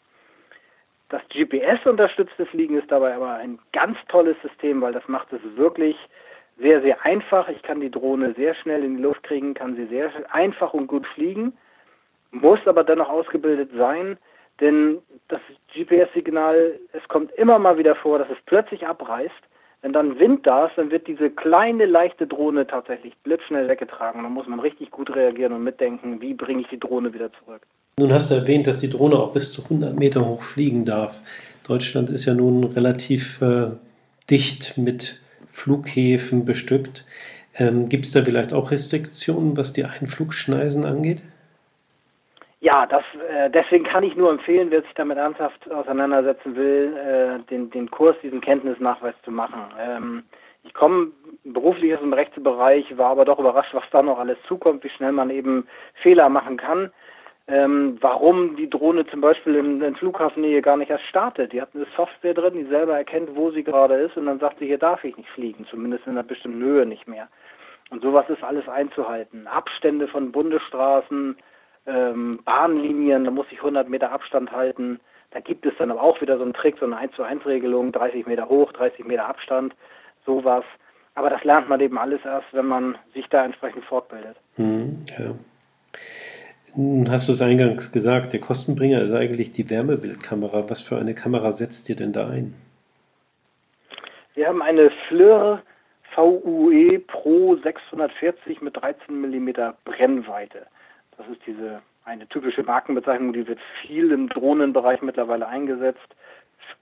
Das 1.14 1.22
GPS-unterstützte 1.28 2.44
Fliegen 2.44 2.76
ist 2.76 2.90
dabei 2.90 3.14
aber 3.14 3.34
ein 3.34 3.60
ganz 3.72 3.96
tolles 4.08 4.36
System, 4.42 4.82
weil 4.82 4.92
das 4.92 5.06
macht 5.06 5.32
es 5.32 5.40
wirklich 5.54 5.96
sehr, 6.58 6.82
sehr 6.82 7.04
einfach. 7.04 7.48
Ich 7.48 7.62
kann 7.62 7.78
die 7.78 7.90
Drohne 7.92 8.34
sehr 8.34 8.56
schnell 8.56 8.82
in 8.82 8.96
die 8.96 9.02
Luft 9.04 9.22
kriegen, 9.22 9.54
kann 9.54 9.76
sie 9.76 9.86
sehr 9.86 10.10
einfach 10.34 10.74
und 10.74 10.88
gut 10.88 11.06
fliegen, 11.06 11.56
muss 12.32 12.58
aber 12.66 12.82
dennoch 12.82 13.08
ausgebildet 13.08 13.70
sein, 13.76 14.18
denn 14.58 14.98
das 15.28 15.38
GPS-Signal, 15.72 16.80
es 16.92 17.06
kommt 17.06 17.30
immer 17.34 17.60
mal 17.60 17.78
wieder 17.78 17.94
vor, 17.94 18.18
dass 18.18 18.30
es 18.30 18.42
plötzlich 18.46 18.84
abreißt. 18.84 19.30
Wenn 19.82 19.92
dann 19.92 20.18
Wind 20.18 20.44
da 20.44 20.66
ist, 20.66 20.76
dann 20.76 20.90
wird 20.90 21.06
diese 21.06 21.30
kleine, 21.30 21.86
leichte 21.86 22.26
Drohne 22.26 22.66
tatsächlich 22.66 23.16
blitzschnell 23.18 23.68
weggetragen. 23.68 24.24
Da 24.24 24.28
muss 24.28 24.48
man 24.48 24.58
richtig 24.58 24.90
gut 24.90 25.14
reagieren 25.14 25.52
und 25.52 25.62
mitdenken, 25.62 26.20
wie 26.20 26.34
bringe 26.34 26.62
ich 26.62 26.68
die 26.70 26.80
Drohne 26.80 27.14
wieder 27.14 27.32
zurück. 27.34 27.62
Nun 27.98 28.12
hast 28.12 28.30
du 28.30 28.34
erwähnt, 28.34 28.66
dass 28.66 28.78
die 28.78 28.90
Drohne 28.90 29.16
auch 29.16 29.32
bis 29.32 29.52
zu 29.52 29.62
100 29.62 29.96
Meter 29.96 30.26
hoch 30.26 30.42
fliegen 30.42 30.84
darf. 30.84 31.20
Deutschland 31.66 32.10
ist 32.10 32.24
ja 32.24 32.34
nun 32.34 32.64
relativ 32.64 33.40
äh, 33.40 33.70
dicht 34.28 34.76
mit 34.76 35.20
Flughäfen 35.52 36.44
bestückt. 36.44 37.04
Ähm, 37.56 37.88
Gibt 37.88 38.04
es 38.04 38.12
da 38.12 38.22
vielleicht 38.22 38.52
auch 38.52 38.72
Restriktionen, 38.72 39.56
was 39.56 39.72
die 39.72 39.84
Einflugschneisen 39.84 40.84
angeht? 40.84 41.22
Ja, 42.60 42.86
das, 42.86 43.04
äh, 43.30 43.48
deswegen 43.50 43.84
kann 43.84 44.02
ich 44.02 44.16
nur 44.16 44.30
empfehlen, 44.30 44.70
wer 44.70 44.82
sich 44.82 44.94
damit 44.94 45.18
ernsthaft 45.18 45.70
auseinandersetzen 45.70 46.56
will, 46.56 46.96
äh, 46.96 47.48
den, 47.50 47.70
den 47.70 47.90
Kurs, 47.90 48.16
diesen 48.22 48.40
Kenntnisnachweis 48.40 49.14
zu 49.22 49.30
machen. 49.30 49.60
Ähm, 49.78 50.22
ich 50.64 50.74
komme 50.74 51.12
beruflich 51.44 51.94
aus 51.94 52.00
dem 52.00 52.12
Rechtsbereich, 52.12 52.96
war 52.96 53.10
aber 53.10 53.24
doch 53.24 53.38
überrascht, 53.38 53.74
was 53.74 53.84
da 53.92 54.02
noch 54.02 54.18
alles 54.18 54.38
zukommt, 54.48 54.82
wie 54.82 54.88
schnell 54.88 55.12
man 55.12 55.30
eben 55.30 55.68
Fehler 56.02 56.28
machen 56.28 56.56
kann. 56.56 56.90
Ähm, 57.46 57.98
warum 58.00 58.56
die 58.56 58.70
Drohne 58.70 59.06
zum 59.06 59.20
Beispiel 59.20 59.56
in, 59.56 59.82
in 59.82 59.96
Flughafennähe 59.96 60.62
gar 60.62 60.78
nicht 60.78 60.90
erst 60.90 61.04
startet. 61.04 61.52
Die 61.52 61.60
hat 61.60 61.70
eine 61.74 61.86
Software 61.94 62.32
drin, 62.32 62.54
die 62.54 62.64
selber 62.64 62.96
erkennt, 62.96 63.36
wo 63.36 63.50
sie 63.50 63.62
gerade 63.62 63.94
ist 63.96 64.16
und 64.16 64.26
dann 64.26 64.38
sagt 64.38 64.58
sie, 64.58 64.66
hier 64.66 64.78
darf 64.78 65.04
ich 65.04 65.14
nicht 65.18 65.28
fliegen, 65.28 65.66
zumindest 65.68 66.06
in 66.06 66.12
einer 66.12 66.22
bestimmten 66.22 66.62
Höhe 66.62 66.86
nicht 66.86 67.06
mehr. 67.06 67.28
Und 67.90 68.02
sowas 68.02 68.24
ist 68.30 68.42
alles 68.42 68.66
einzuhalten. 68.66 69.46
Abstände 69.46 70.08
von 70.08 70.32
Bundesstraßen, 70.32 71.36
ähm, 71.86 72.38
Bahnlinien, 72.46 73.24
da 73.24 73.30
muss 73.30 73.46
ich 73.50 73.58
100 73.58 73.90
Meter 73.90 74.10
Abstand 74.10 74.50
halten. 74.50 74.98
Da 75.32 75.40
gibt 75.40 75.66
es 75.66 75.74
dann 75.78 75.90
aber 75.90 76.02
auch 76.02 76.20
wieder 76.22 76.38
so 76.38 76.44
einen 76.44 76.54
Trick, 76.54 76.76
so 76.78 76.86
eine 76.86 76.96
1 76.96 77.14
zu 77.14 77.24
1 77.24 77.44
Regelung, 77.44 77.92
30 77.92 78.26
Meter 78.26 78.48
hoch, 78.48 78.72
30 78.72 79.04
Meter 79.04 79.26
Abstand, 79.26 79.74
sowas. 80.24 80.64
Aber 81.14 81.28
das 81.28 81.44
lernt 81.44 81.68
man 81.68 81.80
eben 81.80 81.98
alles 81.98 82.20
erst, 82.24 82.46
wenn 82.52 82.66
man 82.66 82.96
sich 83.12 83.28
da 83.28 83.44
entsprechend 83.44 83.84
fortbildet. 83.84 84.36
Hm, 84.56 85.04
ja. 85.18 85.34
Nun 86.76 87.08
hast 87.08 87.28
du 87.28 87.32
es 87.32 87.40
eingangs 87.40 87.92
gesagt, 87.92 88.32
der 88.32 88.40
Kostenbringer 88.40 89.00
ist 89.00 89.14
eigentlich 89.14 89.52
die 89.52 89.70
Wärmebildkamera. 89.70 90.68
Was 90.68 90.82
für 90.82 90.98
eine 90.98 91.14
Kamera 91.14 91.52
setzt 91.52 91.88
ihr 91.88 91.94
denn 91.94 92.12
da 92.12 92.28
ein? 92.28 92.54
Wir 94.34 94.48
haben 94.48 94.60
eine 94.60 94.90
FLIR 95.08 95.62
VUE 96.16 96.98
Pro 96.98 97.56
640 97.56 98.60
mit 98.60 98.76
13 98.76 99.20
mm 99.20 99.50
Brennweite. 99.84 100.66
Das 101.16 101.28
ist 101.28 101.40
diese 101.46 101.80
eine 102.04 102.26
typische 102.28 102.64
Markenbezeichnung, 102.64 103.32
die 103.32 103.46
wird 103.46 103.60
viel 103.80 104.10
im 104.10 104.28
Drohnenbereich 104.28 105.00
mittlerweile 105.00 105.46
eingesetzt. 105.46 106.16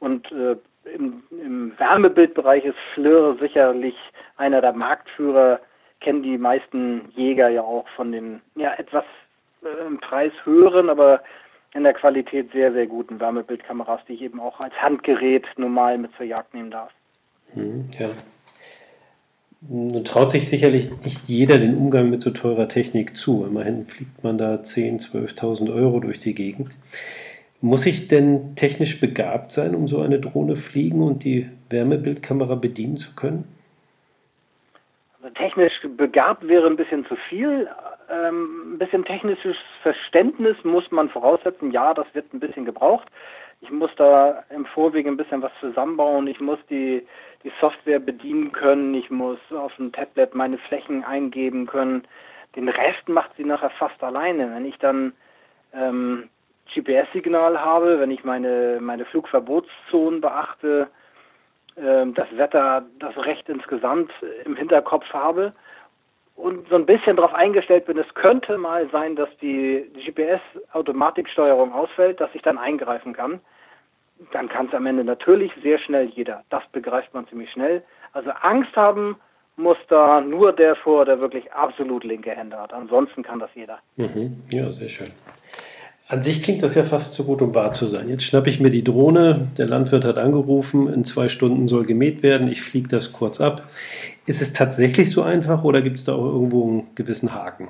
Und 0.01 0.31
äh, 0.33 0.57
im, 0.89 1.23
im 1.31 1.79
Wärmebildbereich 1.79 2.65
ist 2.65 2.79
FLIR 2.95 3.37
sicherlich 3.41 3.95
einer 4.39 4.63
der 4.63 4.73
Marktführer, 4.73 5.61
kennen 6.01 6.23
die 6.23 6.39
meisten 6.39 7.13
Jäger 7.15 7.51
ja 7.51 7.61
auch 7.61 7.87
von 7.95 8.11
den 8.11 8.41
ja 8.57 8.75
etwas 8.75 9.05
im 9.87 9.99
Preis 10.01 10.33
höheren, 10.45 10.91
aber 10.91 11.23
in 11.75 11.85
der 11.85 11.95
Qualität 11.95 12.53
sehr, 12.53 12.73
sehr 12.73 12.87
guten 12.87 13.19
Wärmebildkameras, 13.19 14.01
die 14.07 14.15
ich 14.15 14.23
eben 14.23 14.41
auch 14.41 14.61
als 14.61 14.75
Handgerät 14.75 15.47
normal 15.57 15.99
mit 15.99 16.15
zur 16.17 16.27
Jagd 16.27 16.55
nehmen 16.55 16.71
darf. 16.71 16.91
Hm, 17.55 17.89
ja. 17.99 18.09
Nun 19.69 20.05
traut 20.05 20.31
sich 20.31 20.49
sicherlich 20.49 20.91
nicht 21.05 21.29
jeder 21.29 21.59
den 21.59 21.77
Umgang 21.77 22.11
mit 22.11 22.21
so 22.21 22.31
teurer 22.31 22.69
Technik 22.69 23.17
zu. 23.17 23.45
Immerhin 23.47 23.87
fliegt 23.87 24.25
man 24.25 24.37
da 24.37 24.57
10.000, 24.57 25.13
12.000 25.39 25.73
Euro 25.73 26.01
durch 26.01 26.19
die 26.19 26.35
Gegend. 26.35 26.77
Muss 27.61 27.87
ich 27.87 28.09
denn 28.09 28.57
technisch 28.57 29.01
begabt 29.01 29.53
sein, 29.53 29.77
um 29.77 29.87
so 29.87 30.01
eine 30.01 30.19
Drohne 30.19 30.57
fliegen 30.57 31.01
und 31.01 31.23
die 31.23 31.49
Wärmebildkamera 31.71 32.57
bedienen 32.57 32.97
zu 32.97 33.15
können? 33.15 33.45
Also 35.23 35.33
technisch 35.35 35.73
begabt 35.97 36.49
wäre 36.49 36.67
ein 36.67 36.77
bisschen 36.77 37.07
zu 37.07 37.15
viel. 37.29 37.69
Ähm, 38.13 38.75
ein 38.75 38.79
bisschen 38.79 39.05
technisches 39.05 39.57
Verständnis 39.83 40.57
muss 40.65 40.91
man 40.91 41.09
voraussetzen. 41.09 41.71
Ja, 41.71 41.95
das 41.95 42.07
wird 42.13 42.33
ein 42.35 42.41
bisschen 42.41 42.67
gebraucht. 42.67 43.09
Ich 43.63 43.71
muss 43.71 43.91
da 43.97 44.45
im 44.51 44.67
Vorwege 44.67 45.09
ein 45.09 45.17
bisschen 45.17 45.41
was 45.41 45.53
zusammenbauen. 45.61 46.27
Ich 46.27 46.41
muss 46.41 46.59
die 46.69 47.07
die 47.43 47.53
Software 47.61 47.99
bedienen 47.99 48.53
können. 48.53 48.95
Ich 48.95 49.11
muss 49.11 49.39
auf 49.51 49.75
dem 49.77 49.93
Tablet 49.93 50.35
meine 50.35 50.59
Flächen 50.59 51.05
eingeben 51.05 51.67
können. 51.67 52.07
Den 52.55 52.69
Rest 52.69 53.09
macht 53.09 53.31
sie 53.37 53.45
nachher 53.45 53.71
fast 53.71 54.03
alleine. 54.05 54.55
Wenn 54.55 54.67
ich 54.67 54.79
dann 54.79 55.13
ähm, 55.73 56.29
GPS-Signal 56.73 57.61
habe, 57.61 57.99
wenn 57.99 58.11
ich 58.11 58.25
meine, 58.25 58.79
meine 58.81 59.05
Flugverbotszonen 59.07 60.21
beachte, 60.21 60.89
äh, 61.77 62.07
das 62.15 62.29
Wetter, 62.37 62.85
das 62.99 63.17
Recht 63.17 63.49
insgesamt 63.49 64.13
im 64.45 64.55
Hinterkopf 64.55 65.11
habe 65.13 65.53
und 66.43 66.69
so 66.69 66.75
ein 66.75 66.87
bisschen 66.87 67.17
darauf 67.17 67.35
eingestellt 67.35 67.87
bin, 67.87 67.99
es 67.99 68.15
könnte 68.15 68.59
mal 68.59 68.89
sein, 68.91 69.17
dass 69.17 69.29
die 69.41 69.91
GPS-Automatiksteuerung 70.05 71.73
ausfällt, 71.73 72.21
dass 72.21 72.35
ich 72.35 72.43
dann 72.43 72.59
eingreifen 72.59 73.13
kann 73.13 73.41
dann 74.31 74.49
kann 74.49 74.67
es 74.67 74.75
am 74.75 74.87
Ende 74.87 75.05
natürlich 75.05 75.53
sehr 75.63 75.79
schnell 75.79 76.07
jeder. 76.15 76.45
Das 76.51 76.63
begreift 76.73 77.13
man 77.15 77.27
ziemlich 77.29 77.51
schnell. 77.51 77.83
Also 78.13 78.31
Angst 78.31 78.75
haben 78.77 79.17
muss 79.57 79.77
da 79.89 80.21
nur 80.21 80.53
der 80.53 80.77
vor, 80.77 81.05
der 81.05 81.21
wirklich 81.21 81.53
absolut 81.53 82.05
linke 82.05 82.31
Hände 82.31 82.59
hat. 82.59 82.73
Ansonsten 82.73 83.23
kann 83.23 83.39
das 83.39 83.51
jeder. 83.55 83.79
Mhm. 83.97 84.43
Ja, 84.51 84.73
sehr 84.73 84.89
schön. 84.89 85.11
An 86.13 86.21
sich 86.21 86.43
klingt 86.43 86.63
das 86.63 86.75
ja 86.75 86.83
fast 86.83 87.15
zu 87.15 87.25
gut, 87.25 87.41
um 87.41 87.55
wahr 87.55 87.73
zu 87.73 87.87
sein. 87.87 88.11
Jetzt 88.11 88.25
schnappe 88.25 88.51
ich 88.51 88.61
mir 88.61 88.69
die 88.69 88.85
Drohne, 88.85 89.49
der 89.57 89.67
Landwirt 89.67 90.05
hat 90.05 90.19
angerufen, 90.19 90.93
in 90.93 91.05
zwei 91.05 91.31
Stunden 91.31 91.69
soll 91.69 91.87
gemäht 91.87 92.23
werden, 92.23 92.49
ich 92.49 92.61
fliege 92.61 92.87
das 92.87 93.15
kurz 93.15 93.41
ab. 93.41 93.63
Ist 94.27 94.43
es 94.43 94.53
tatsächlich 94.53 95.11
so 95.11 95.23
einfach 95.23 95.65
oder 95.65 95.81
gibt 95.81 95.97
es 95.97 96.05
da 96.05 96.13
auch 96.13 96.27
irgendwo 96.27 96.69
einen 96.69 96.95
gewissen 96.95 97.33
Haken? 97.33 97.69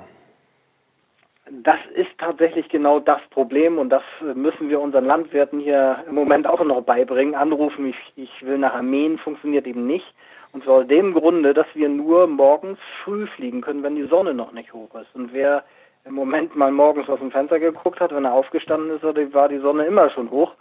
das 1.61 1.77
ist 1.95 2.09
tatsächlich 2.17 2.67
genau 2.69 2.99
das 2.99 3.21
Problem 3.29 3.77
und 3.77 3.89
das 3.89 4.03
müssen 4.35 4.69
wir 4.69 4.81
unseren 4.81 5.05
Landwirten 5.05 5.59
hier 5.59 6.03
im 6.07 6.15
Moment 6.15 6.47
auch 6.47 6.63
noch 6.65 6.81
beibringen. 6.81 7.35
Anrufen, 7.35 7.87
ich, 7.87 7.95
ich 8.15 8.45
will 8.45 8.57
nach 8.57 8.73
Armeen, 8.73 9.17
funktioniert 9.19 9.67
eben 9.67 9.85
nicht. 9.85 10.05
Und 10.51 10.63
zwar 10.63 10.79
aus 10.79 10.87
dem 10.87 11.13
Grunde, 11.13 11.53
dass 11.53 11.67
wir 11.75 11.89
nur 11.89 12.27
morgens 12.27 12.79
früh 13.03 13.27
fliegen 13.27 13.61
können, 13.61 13.83
wenn 13.83 13.95
die 13.95 14.07
Sonne 14.07 14.33
noch 14.33 14.51
nicht 14.51 14.73
hoch 14.73 14.93
ist. 14.95 15.13
Und 15.13 15.31
wer 15.31 15.63
im 16.05 16.13
Moment 16.13 16.55
mal 16.55 16.71
morgens 16.71 17.09
aus 17.09 17.19
dem 17.19 17.31
Fenster 17.31 17.59
geguckt 17.59 17.99
hat, 17.99 18.13
wenn 18.13 18.25
er 18.25 18.33
aufgestanden 18.33 18.91
ist, 18.95 19.33
war 19.33 19.49
die 19.49 19.59
Sonne 19.59 19.85
immer 19.85 20.09
schon 20.09 20.29
hoch. 20.31 20.53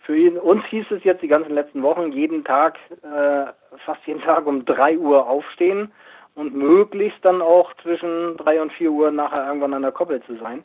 Für 0.00 0.16
ihn, 0.16 0.36
uns 0.36 0.64
hieß 0.66 0.86
es 0.90 1.04
jetzt 1.04 1.22
die 1.22 1.28
ganzen 1.28 1.54
letzten 1.54 1.82
Wochen, 1.82 2.12
jeden 2.12 2.44
Tag, 2.44 2.76
äh, 3.02 3.46
fast 3.84 4.04
jeden 4.06 4.20
Tag 4.20 4.46
um 4.46 4.64
drei 4.64 4.98
Uhr 4.98 5.28
aufstehen 5.28 5.92
und 6.34 6.54
möglichst 6.54 7.24
dann 7.24 7.40
auch 7.40 7.72
zwischen 7.82 8.36
drei 8.36 8.60
und 8.60 8.72
vier 8.72 8.90
Uhr 8.90 9.10
nachher 9.10 9.46
irgendwann 9.46 9.74
an 9.74 9.82
der 9.82 9.92
Koppel 9.92 10.22
zu 10.24 10.36
sein. 10.36 10.64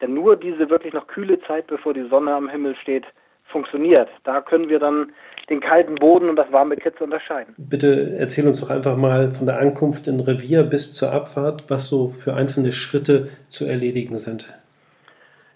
Denn 0.00 0.12
nur 0.12 0.36
diese 0.36 0.68
wirklich 0.68 0.92
noch 0.92 1.06
kühle 1.06 1.40
Zeit, 1.42 1.66
bevor 1.66 1.94
die 1.94 2.08
Sonne 2.08 2.34
am 2.34 2.48
Himmel 2.48 2.76
steht, 2.76 3.06
funktioniert. 3.54 4.08
Da 4.24 4.40
können 4.40 4.68
wir 4.68 4.80
dann 4.80 5.12
den 5.48 5.60
kalten 5.60 5.94
Boden 5.94 6.28
und 6.28 6.36
das 6.36 6.50
warme 6.50 6.76
Kitz 6.76 7.00
unterscheiden. 7.00 7.54
Bitte 7.56 8.16
erzähl 8.18 8.46
uns 8.46 8.60
doch 8.60 8.70
einfach 8.70 8.96
mal 8.96 9.30
von 9.30 9.46
der 9.46 9.58
Ankunft 9.58 10.08
in 10.08 10.18
Revier 10.18 10.64
bis 10.64 10.92
zur 10.92 11.12
Abfahrt, 11.12 11.64
was 11.68 11.88
so 11.88 12.08
für 12.08 12.34
einzelne 12.34 12.72
Schritte 12.72 13.28
zu 13.48 13.64
erledigen 13.64 14.18
sind. 14.18 14.52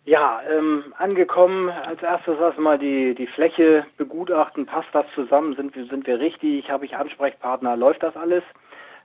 Ja, 0.05 0.41
ähm, 0.57 0.85
angekommen, 0.97 1.69
als 1.69 2.01
erstes 2.03 2.39
erstmal 2.39 2.79
die, 2.79 3.15
die 3.15 3.27
Fläche 3.27 3.85
begutachten, 3.97 4.65
passt 4.65 4.89
das 4.93 5.07
zusammen, 5.15 5.57
sind, 5.57 5.75
sind 5.75 6.07
wir 6.07 6.21
richtig, 6.21 6.71
habe 6.71 6.87
ich 6.87 6.97
Ansprechpartner, 6.97 7.77
läuft 7.77 8.03
das 8.03 8.17
alles? 8.17 8.45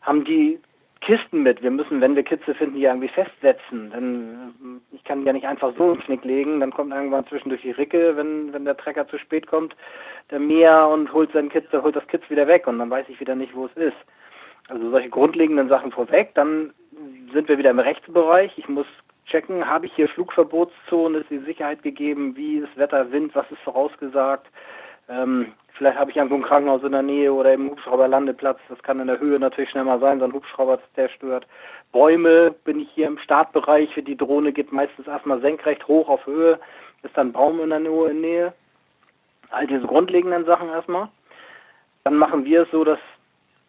haben 0.04 0.26
die 0.26 0.60
Kisten 1.06 1.44
mit. 1.44 1.62
Wir 1.62 1.72
müssen, 1.72 2.02
wenn 2.02 2.16
wir 2.16 2.24
Kitze 2.24 2.56
finden, 2.56 2.76
die 2.76 2.84
irgendwie 2.84 3.10
festsetzen. 3.10 3.92
Denn 3.92 4.80
äh, 4.92 4.96
ich 4.96 5.04
kann 5.04 5.26
ja 5.26 5.34
nicht 5.34 5.46
einfach 5.46 5.74
so 5.78 5.92
einen 5.92 6.00
Knick 6.00 6.24
legen. 6.24 6.60
Dann 6.60 6.72
kommt 6.72 6.94
irgendwann 6.94 7.28
zwischendurch 7.28 7.62
die 7.62 7.72
Ricke, 7.72 8.16
wenn, 8.16 8.54
wenn 8.54 8.66
der 8.66 8.78
Trecker 8.78 9.08
zu 9.08 9.18
spät 9.18 9.48
kommt, 9.48 9.76
der 10.32 10.40
Meer 10.40 10.88
und 10.88 11.12
holt 11.14 11.32
sein 11.34 11.50
Kitz, 11.50 11.72
holt 11.74 11.96
das 11.96 12.08
Kitz 12.08 12.30
wieder 12.30 12.48
weg 12.48 12.68
und 12.68 12.80
dann 12.80 12.90
weiß 12.90 13.08
ich 13.10 13.20
wieder 13.20 13.36
nicht, 13.36 13.54
wo 13.54 13.66
es 13.66 13.74
ist. 13.76 13.98
Also 14.70 14.90
solche 14.90 15.10
grundlegenden 15.10 15.68
Sachen 15.68 15.92
vorweg. 15.92 16.34
Dann 16.36 16.74
sind 17.34 17.50
wir 17.50 17.58
wieder 17.58 17.72
im 17.72 17.80
Rechtsbereich. 17.80 18.58
Ich 18.58 18.70
muss 18.70 18.88
checken, 19.26 19.68
habe 19.68 19.86
ich 19.86 19.94
hier 19.94 20.08
Flugverbotszone, 20.10 21.20
ist 21.20 21.30
die 21.30 21.40
Sicherheit 21.40 21.84
gegeben, 21.84 22.36
wie 22.36 22.58
ist 22.58 22.78
Wetter, 22.78 23.12
Wind, 23.12 23.36
was 23.36 23.50
ist 23.52 23.62
vorausgesagt. 23.62 24.48
Ähm, 25.10 25.54
Vielleicht 25.76 25.98
habe 25.98 26.12
ich 26.12 26.18
irgendwo 26.18 26.36
ein 26.36 26.44
Krankenhaus 26.44 26.84
in 26.84 26.92
der 26.92 27.02
Nähe 27.02 27.34
oder 27.34 27.54
im 27.54 27.72
Hubschrauberlandeplatz. 27.72 28.60
Das 28.70 28.82
kann 28.84 29.00
in 29.00 29.08
der 29.08 29.20
Höhe 29.20 29.40
natürlich 29.40 29.72
schnell 29.72 29.86
mal 29.86 30.00
sein, 30.00 30.20
so 30.20 30.26
ein 30.26 30.34
Hubschrauber, 30.34 30.80
der 30.96 31.10
stört. 31.10 31.48
Bäume 31.92 32.54
bin 32.64 32.80
ich 32.80 32.90
hier 32.92 33.08
im 33.08 33.18
Startbereich. 33.18 33.90
Die 33.96 34.18
Drohne 34.18 34.54
geht 34.54 34.72
meistens 34.72 35.08
erstmal 35.08 35.42
senkrecht 35.42 35.88
hoch 35.88 36.10
auf 36.10 36.26
Höhe. 36.28 36.60
Ist 37.02 37.18
dann 37.18 37.32
Baum 37.34 37.60
in 37.60 37.72
der 37.72 37.80
Nähe. 37.80 38.54
All 39.50 39.66
diese 39.66 39.88
grundlegenden 39.88 40.46
Sachen 40.46 40.70
erstmal. 40.70 41.10
Dann 42.04 42.18
machen 42.18 42.46
wir 42.46 42.64
es 42.64 42.72
so, 42.72 42.84
dass 42.84 43.00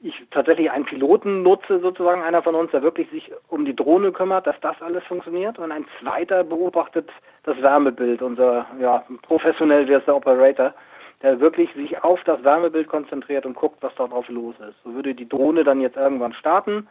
ich 0.02 0.14
tatsächlich 0.30 0.70
einen 0.70 0.84
Piloten 0.84 1.42
nutze, 1.42 1.80
sozusagen 1.80 2.22
einer 2.22 2.42
von 2.42 2.54
uns, 2.54 2.70
der 2.70 2.82
wirklich 2.82 3.08
sich 3.10 3.32
um 3.48 3.64
die 3.64 3.74
Drohne 3.74 4.12
kümmert, 4.12 4.46
dass 4.46 4.60
das 4.60 4.80
alles 4.82 5.04
funktioniert. 5.04 5.58
Und 5.58 5.72
ein 5.72 5.86
zweiter 6.00 6.44
beobachtet 6.44 7.08
das 7.44 7.60
Wärmebild. 7.62 8.20
Unser, 8.20 8.66
ja, 8.78 9.04
professionell 9.22 9.88
wäre 9.88 10.00
es 10.00 10.04
der 10.04 10.16
Operator 10.16 10.74
der 11.24 11.40
wirklich 11.40 11.72
sich 11.72 12.04
auf 12.04 12.22
das 12.24 12.44
Wärmebild 12.44 12.86
konzentriert 12.86 13.46
und 13.46 13.56
guckt, 13.56 13.78
was 13.80 13.94
da 13.94 14.06
drauf 14.06 14.28
los 14.28 14.54
ist. 14.60 14.76
So 14.84 14.94
würde 14.94 15.14
die 15.14 15.28
Drohne 15.28 15.64
dann 15.64 15.80
jetzt 15.80 15.96
irgendwann 15.96 16.34
starten. 16.34 16.86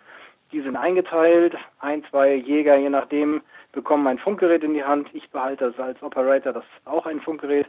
Die 0.52 0.62
sind 0.62 0.76
eingeteilt, 0.76 1.56
ein, 1.80 2.04
zwei 2.10 2.34
Jäger, 2.34 2.76
je 2.76 2.90
nachdem, 2.90 3.42
bekommen 3.74 4.08
ein 4.08 4.18
Funkgerät 4.18 4.64
in 4.64 4.74
die 4.74 4.84
Hand. 4.84 5.08
Ich 5.14 5.30
behalte 5.30 5.66
es 5.66 5.80
als 5.80 6.02
Operator, 6.02 6.52
das 6.52 6.64
ist 6.64 6.88
auch 6.88 7.06
ein 7.06 7.22
Funkgerät 7.22 7.68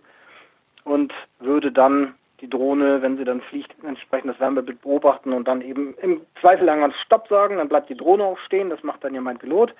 und 0.84 1.12
würde 1.38 1.70
dann 1.70 2.14
die 2.40 2.48
Drohne, 2.48 3.02
wenn 3.02 3.18
sie 3.18 3.24
dann 3.24 3.42
fliegt, 3.42 3.72
entsprechend 3.84 4.30
das 4.30 4.40
Wärmebild 4.40 4.80
beobachten 4.80 5.34
und 5.34 5.46
dann 5.46 5.60
eben 5.60 5.94
im 6.00 6.22
Zweifel 6.40 6.66
irgendwann 6.66 6.94
Stopp 7.04 7.28
sagen, 7.28 7.58
dann 7.58 7.68
bleibt 7.68 7.90
die 7.90 7.96
Drohne 7.96 8.24
auch 8.24 8.38
stehen, 8.38 8.70
das 8.70 8.82
macht 8.82 9.04
dann 9.04 9.14
ja 9.14 9.20
mein 9.20 9.38
Pilot. 9.38 9.74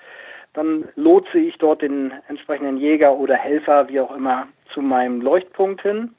Dann 0.53 0.87
lotse 0.95 1.39
ich 1.39 1.57
dort 1.57 1.81
den 1.81 2.13
entsprechenden 2.27 2.77
Jäger 2.77 3.13
oder 3.13 3.35
Helfer, 3.35 3.89
wie 3.89 3.99
auch 3.99 4.15
immer, 4.15 4.47
zu 4.71 4.81
meinem 4.81 5.21
Leuchtpunkt 5.21 5.81
hin. 5.81 6.13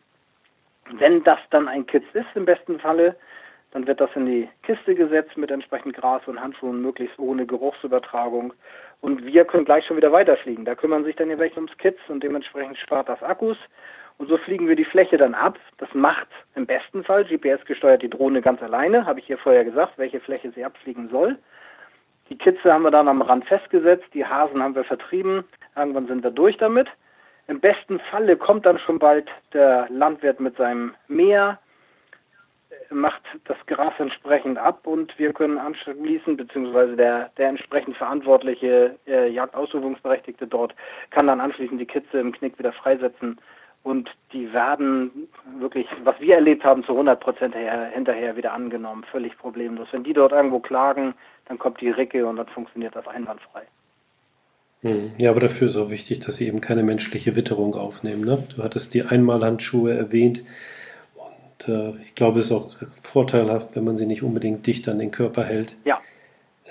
Wenn 0.92 1.24
das 1.24 1.38
dann 1.50 1.68
ein 1.68 1.86
Kitz 1.86 2.04
ist, 2.14 2.26
im 2.34 2.44
besten 2.44 2.78
Falle, 2.78 3.16
Dann 3.72 3.86
wird 3.86 4.00
das 4.00 4.10
in 4.14 4.24
die 4.24 4.48
Kiste 4.62 4.94
gesetzt 4.94 5.36
mit 5.36 5.50
entsprechend 5.50 5.94
Gras 5.96 6.22
und 6.26 6.40
Handschuhen, 6.40 6.80
möglichst 6.80 7.18
ohne 7.18 7.44
Geruchsübertragung. 7.44 8.54
Und 9.00 9.26
wir 9.26 9.44
können 9.44 9.66
gleich 9.66 9.84
schon 9.84 9.98
wieder 9.98 10.12
weiterfliegen. 10.12 10.64
Da 10.64 10.74
kümmern 10.74 11.04
sich 11.04 11.16
dann 11.16 11.28
die 11.28 11.38
welche 11.38 11.56
ums 11.56 11.76
Kids 11.76 12.00
und 12.08 12.22
dementsprechend 12.22 12.78
spart 12.78 13.08
das 13.08 13.22
Akkus. 13.22 13.58
Und 14.18 14.28
so 14.28 14.38
fliegen 14.38 14.66
wir 14.66 14.76
die 14.76 14.86
Fläche 14.86 15.18
dann 15.18 15.34
ab. 15.34 15.58
Das 15.76 15.92
macht 15.92 16.28
im 16.54 16.64
besten 16.64 17.04
Fall 17.04 17.24
GPS 17.24 17.62
gesteuert 17.66 18.00
die 18.00 18.08
Drohne 18.08 18.40
ganz 18.40 18.62
alleine, 18.62 19.04
habe 19.04 19.20
ich 19.20 19.26
hier 19.26 19.36
vorher 19.36 19.64
gesagt, 19.64 19.98
welche 19.98 20.20
Fläche 20.20 20.50
sie 20.52 20.64
abfliegen 20.64 21.10
soll. 21.10 21.36
Die 22.30 22.38
Kitze 22.38 22.72
haben 22.72 22.82
wir 22.82 22.90
dann 22.90 23.08
am 23.08 23.20
Rand 23.20 23.44
festgesetzt, 23.44 24.06
die 24.14 24.24
Hasen 24.24 24.62
haben 24.62 24.74
wir 24.74 24.84
vertrieben. 24.84 25.44
Irgendwann 25.76 26.06
sind 26.06 26.24
wir 26.24 26.30
durch 26.30 26.56
damit. 26.56 26.88
Im 27.48 27.60
besten 27.60 28.00
Falle 28.10 28.36
kommt 28.36 28.66
dann 28.66 28.78
schon 28.78 28.98
bald 28.98 29.28
der 29.52 29.86
Landwirt 29.88 30.40
mit 30.40 30.56
seinem 30.56 30.94
Mäher, 31.06 31.58
macht 32.90 33.22
das 33.44 33.56
Gras 33.66 33.94
entsprechend 33.98 34.58
ab 34.58 34.86
und 34.86 35.16
wir 35.18 35.32
können 35.32 35.58
anschließend, 35.58 36.36
beziehungsweise 36.36 36.96
der, 36.96 37.30
der 37.36 37.48
entsprechend 37.48 37.96
verantwortliche 37.96 38.96
äh, 39.06 39.28
Jagdausübungsberechtigte 39.28 40.46
dort 40.46 40.74
kann 41.10 41.26
dann 41.26 41.40
anschließend 41.40 41.80
die 41.80 41.86
Kitze 41.86 42.18
im 42.18 42.32
Knick 42.32 42.58
wieder 42.58 42.72
freisetzen 42.72 43.38
und 43.82 44.10
die 44.32 44.52
werden 44.52 45.28
wirklich, 45.58 45.86
was 46.02 46.18
wir 46.20 46.34
erlebt 46.34 46.64
haben, 46.64 46.82
zu 46.82 46.92
100 46.92 47.20
Prozent 47.20 47.54
hinterher 47.54 48.36
wieder 48.36 48.52
angenommen, 48.52 49.04
völlig 49.04 49.38
problemlos. 49.38 49.86
Wenn 49.92 50.02
die 50.02 50.12
dort 50.12 50.32
irgendwo 50.32 50.58
klagen, 50.58 51.14
dann 51.44 51.58
kommt 51.58 51.80
die 51.80 51.90
Ricke 51.90 52.26
und 52.26 52.36
dann 52.36 52.48
funktioniert 52.48 52.96
das 52.96 53.06
einwandfrei. 53.06 53.62
Hm. 54.86 55.10
Ja, 55.18 55.30
aber 55.30 55.40
dafür 55.40 55.66
ist 55.66 55.76
auch 55.76 55.90
wichtig, 55.90 56.20
dass 56.20 56.36
sie 56.36 56.46
eben 56.46 56.60
keine 56.60 56.84
menschliche 56.84 57.34
Witterung 57.34 57.74
aufnehmen. 57.74 58.24
Ne? 58.24 58.38
Du 58.54 58.62
hattest 58.62 58.94
die 58.94 59.02
Einmalhandschuhe 59.02 59.92
erwähnt. 59.92 60.42
Und 61.16 61.68
äh, 61.68 62.00
ich 62.02 62.14
glaube, 62.14 62.38
es 62.38 62.46
ist 62.46 62.52
auch 62.52 62.70
vorteilhaft, 63.02 63.74
wenn 63.74 63.82
man 63.82 63.96
sie 63.96 64.06
nicht 64.06 64.22
unbedingt 64.22 64.64
dicht 64.66 64.88
an 64.88 65.00
den 65.00 65.10
Körper 65.10 65.42
hält. 65.42 65.74
Ja. 65.84 66.00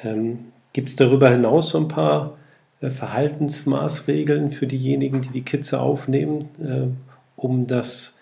Ähm, 0.01 0.45
Gibt 0.71 0.89
es 0.89 0.95
darüber 0.95 1.29
hinaus 1.29 1.71
so 1.71 1.77
ein 1.77 1.89
paar 1.89 2.37
äh, 2.79 2.89
Verhaltensmaßregeln 2.89 4.51
für 4.51 4.67
diejenigen, 4.67 5.19
die 5.19 5.29
die 5.29 5.43
Kitze 5.43 5.81
aufnehmen, 5.81 6.49
äh, 6.63 7.41
um 7.41 7.67
das, 7.67 8.21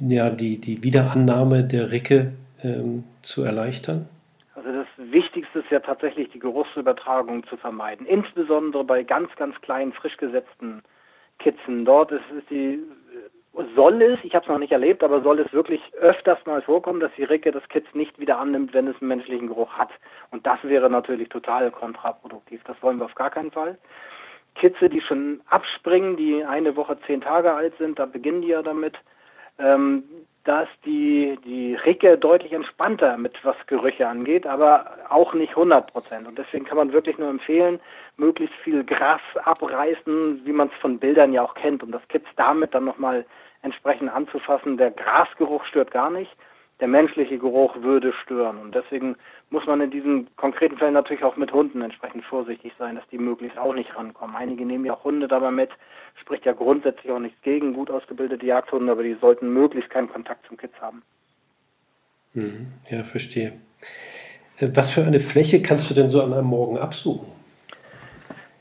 ja, 0.00 0.28
die, 0.28 0.58
die 0.58 0.82
Wiederannahme 0.82 1.64
der 1.64 1.92
Ricke 1.92 2.32
ähm, 2.62 3.04
zu 3.22 3.42
erleichtern? 3.42 4.06
Wichtigste 5.10 5.60
ist 5.60 5.70
ja 5.70 5.80
tatsächlich 5.80 6.30
die 6.30 6.38
Geruchsübertragung 6.38 7.44
zu 7.46 7.56
vermeiden, 7.56 8.06
insbesondere 8.06 8.84
bei 8.84 9.02
ganz, 9.02 9.34
ganz 9.36 9.60
kleinen, 9.60 9.92
frisch 9.92 10.16
gesetzten 10.16 10.82
Kitzen. 11.38 11.84
Dort 11.84 12.12
ist, 12.12 12.30
ist 12.36 12.50
die 12.50 12.82
soll 13.74 14.00
es, 14.00 14.18
ich 14.22 14.34
habe 14.34 14.44
es 14.44 14.48
noch 14.48 14.58
nicht 14.58 14.72
erlebt, 14.72 15.04
aber 15.04 15.20
soll 15.20 15.38
es 15.38 15.52
wirklich 15.52 15.80
öfters 16.00 16.38
mal 16.46 16.62
vorkommen, 16.62 17.00
dass 17.00 17.12
die 17.16 17.24
Ricke 17.24 17.52
das 17.52 17.68
Kitz 17.68 17.86
nicht 17.92 18.18
wieder 18.18 18.38
annimmt, 18.38 18.72
wenn 18.72 18.88
es 18.88 18.96
einen 19.00 19.08
menschlichen 19.08 19.48
Geruch 19.48 19.72
hat. 19.74 19.90
Und 20.30 20.46
das 20.46 20.58
wäre 20.62 20.88
natürlich 20.88 21.28
total 21.28 21.70
kontraproduktiv. 21.70 22.62
Das 22.64 22.82
wollen 22.82 22.98
wir 22.98 23.04
auf 23.04 23.14
gar 23.14 23.30
keinen 23.30 23.50
Fall. 23.50 23.76
Kitze, 24.54 24.88
die 24.88 25.00
schon 25.00 25.42
abspringen, 25.48 26.16
die 26.16 26.44
eine 26.44 26.76
Woche 26.76 26.98
zehn 27.06 27.20
Tage 27.20 27.52
alt 27.52 27.76
sind, 27.78 27.98
da 27.98 28.06
beginnen 28.06 28.42
die 28.42 28.48
ja 28.48 28.62
damit. 28.62 28.96
Ähm, 29.58 30.04
da 30.44 30.62
ist 30.62 30.72
die, 30.84 31.38
die 31.44 31.74
Ricke 31.74 32.18
deutlich 32.18 32.52
entspannter 32.52 33.16
mit 33.16 33.32
was 33.44 33.56
Gerüche 33.66 34.08
angeht, 34.08 34.46
aber 34.46 34.90
auch 35.08 35.34
nicht 35.34 35.50
100 35.50 35.92
Prozent. 35.92 36.26
Und 36.26 36.36
deswegen 36.36 36.64
kann 36.64 36.76
man 36.76 36.92
wirklich 36.92 37.16
nur 37.18 37.28
empfehlen, 37.28 37.80
möglichst 38.16 38.56
viel 38.56 38.84
Gras 38.84 39.20
abreißen, 39.44 40.44
wie 40.44 40.52
man 40.52 40.68
es 40.68 40.80
von 40.80 40.98
Bildern 40.98 41.32
ja 41.32 41.42
auch 41.42 41.54
kennt, 41.54 41.82
um 41.82 41.92
das 41.92 42.06
Kitz 42.08 42.26
damit 42.36 42.74
dann 42.74 42.84
nochmal 42.84 43.24
entsprechend 43.62 44.10
anzufassen. 44.12 44.76
Der 44.76 44.90
Grasgeruch 44.90 45.64
stört 45.66 45.92
gar 45.92 46.10
nicht 46.10 46.34
der 46.82 46.88
menschliche 46.88 47.38
Geruch 47.38 47.80
würde 47.80 48.12
stören. 48.24 48.58
Und 48.58 48.74
deswegen 48.74 49.14
muss 49.50 49.64
man 49.66 49.80
in 49.80 49.92
diesen 49.92 50.26
konkreten 50.34 50.76
Fällen 50.78 50.94
natürlich 50.94 51.22
auch 51.22 51.36
mit 51.36 51.52
Hunden 51.52 51.80
entsprechend 51.80 52.24
vorsichtig 52.24 52.72
sein, 52.76 52.96
dass 52.96 53.04
die 53.12 53.18
möglichst 53.18 53.56
auch 53.56 53.72
nicht 53.72 53.94
rankommen. 53.94 54.34
Einige 54.34 54.66
nehmen 54.66 54.84
ja 54.84 54.94
auch 54.94 55.04
Hunde 55.04 55.28
dabei 55.28 55.52
mit, 55.52 55.70
spricht 56.20 56.44
ja 56.44 56.52
grundsätzlich 56.52 57.12
auch 57.12 57.20
nichts 57.20 57.40
gegen 57.42 57.72
gut 57.72 57.88
ausgebildete 57.88 58.44
Jagdhunde, 58.44 58.90
aber 58.90 59.04
die 59.04 59.16
sollten 59.20 59.54
möglichst 59.54 59.90
keinen 59.90 60.08
Kontakt 60.08 60.44
zum 60.48 60.56
Kitz 60.56 60.72
haben. 60.80 61.02
Mhm. 62.32 62.72
Ja, 62.90 63.04
verstehe. 63.04 63.52
Äh, 64.58 64.70
was 64.74 64.90
für 64.90 65.04
eine 65.04 65.20
Fläche 65.20 65.62
kannst 65.62 65.88
du 65.88 65.94
denn 65.94 66.10
so 66.10 66.20
an 66.20 66.32
einem 66.32 66.48
Morgen 66.48 66.78
absuchen? 66.78 67.28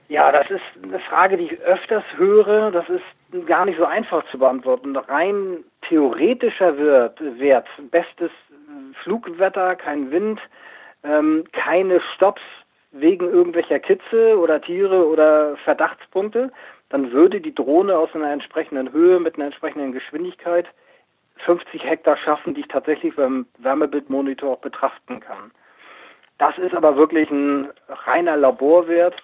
Ja, 0.10 0.32
das 0.32 0.52
ist 0.52 0.62
eine 0.84 1.00
Frage, 1.00 1.38
die 1.38 1.46
ich 1.46 1.60
öfters 1.62 2.04
höre. 2.18 2.70
Das 2.70 2.86
ist 2.88 3.48
gar 3.48 3.66
nicht 3.66 3.80
so 3.80 3.86
einfach 3.86 4.24
zu 4.30 4.38
beantworten. 4.38 4.96
Rein 4.96 5.64
theoretischer 5.92 6.78
Wert, 6.78 7.20
Wert 7.20 7.68
bestes 7.92 8.32
Flugwetter, 9.04 9.76
kein 9.76 10.10
Wind, 10.10 10.40
ähm, 11.04 11.44
keine 11.52 12.00
Stops 12.16 12.42
wegen 12.92 13.30
irgendwelcher 13.30 13.80
Kitze 13.80 14.40
oder 14.40 14.62
Tiere 14.62 15.06
oder 15.06 15.58
Verdachtspunkte, 15.66 16.52
dann 16.90 17.12
würde 17.12 17.42
die 17.42 17.54
Drohne 17.54 17.98
aus 17.98 18.10
einer 18.14 18.32
entsprechenden 18.32 18.92
Höhe 18.94 19.20
mit 19.20 19.36
einer 19.36 19.46
entsprechenden 19.46 19.92
Geschwindigkeit 19.92 20.66
50 21.46 21.84
Hektar 21.84 22.16
schaffen, 22.18 22.54
die 22.54 22.62
ich 22.62 22.68
tatsächlich 22.68 23.16
beim 23.16 23.46
Wärmebildmonitor 23.58 24.54
auch 24.54 24.60
betrachten 24.60 25.20
kann. 25.20 25.52
Das 26.38 26.58
ist 26.58 26.74
aber 26.74 26.96
wirklich 26.96 27.30
ein 27.30 27.70
reiner 27.90 28.38
Laborwert. 28.38 29.16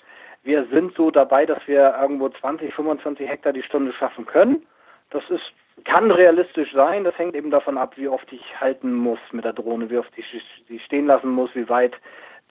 Wir 0.44 0.66
sind 0.72 0.96
so 0.96 1.12
dabei, 1.12 1.46
dass 1.46 1.66
wir 1.66 1.96
irgendwo 2.02 2.28
20, 2.30 2.74
25 2.74 3.28
Hektar 3.28 3.54
die 3.54 3.64
Stunde 3.64 3.94
schaffen 3.94 4.26
können. 4.26 4.66
Das 5.12 5.24
ist 5.30 5.54
kann 5.86 6.12
realistisch 6.12 6.72
sein, 6.74 7.04
das 7.04 7.18
hängt 7.18 7.36
eben 7.36 7.52
davon 7.52 7.78
ab, 7.78 7.94
wie 7.98 8.08
oft 8.08 8.32
ich 8.32 8.60
halten 8.60 8.94
muss 8.94 9.20
mit 9.32 9.46
der 9.46 9.54
Drohne, 9.54 9.90
wie 9.90 9.98
oft 9.98 10.12
ich 10.18 10.26
sie 10.68 10.80
stehen 10.80 11.08
lassen 11.08 11.30
muss, 11.30 11.50
wie 11.54 11.70
weit 11.70 11.94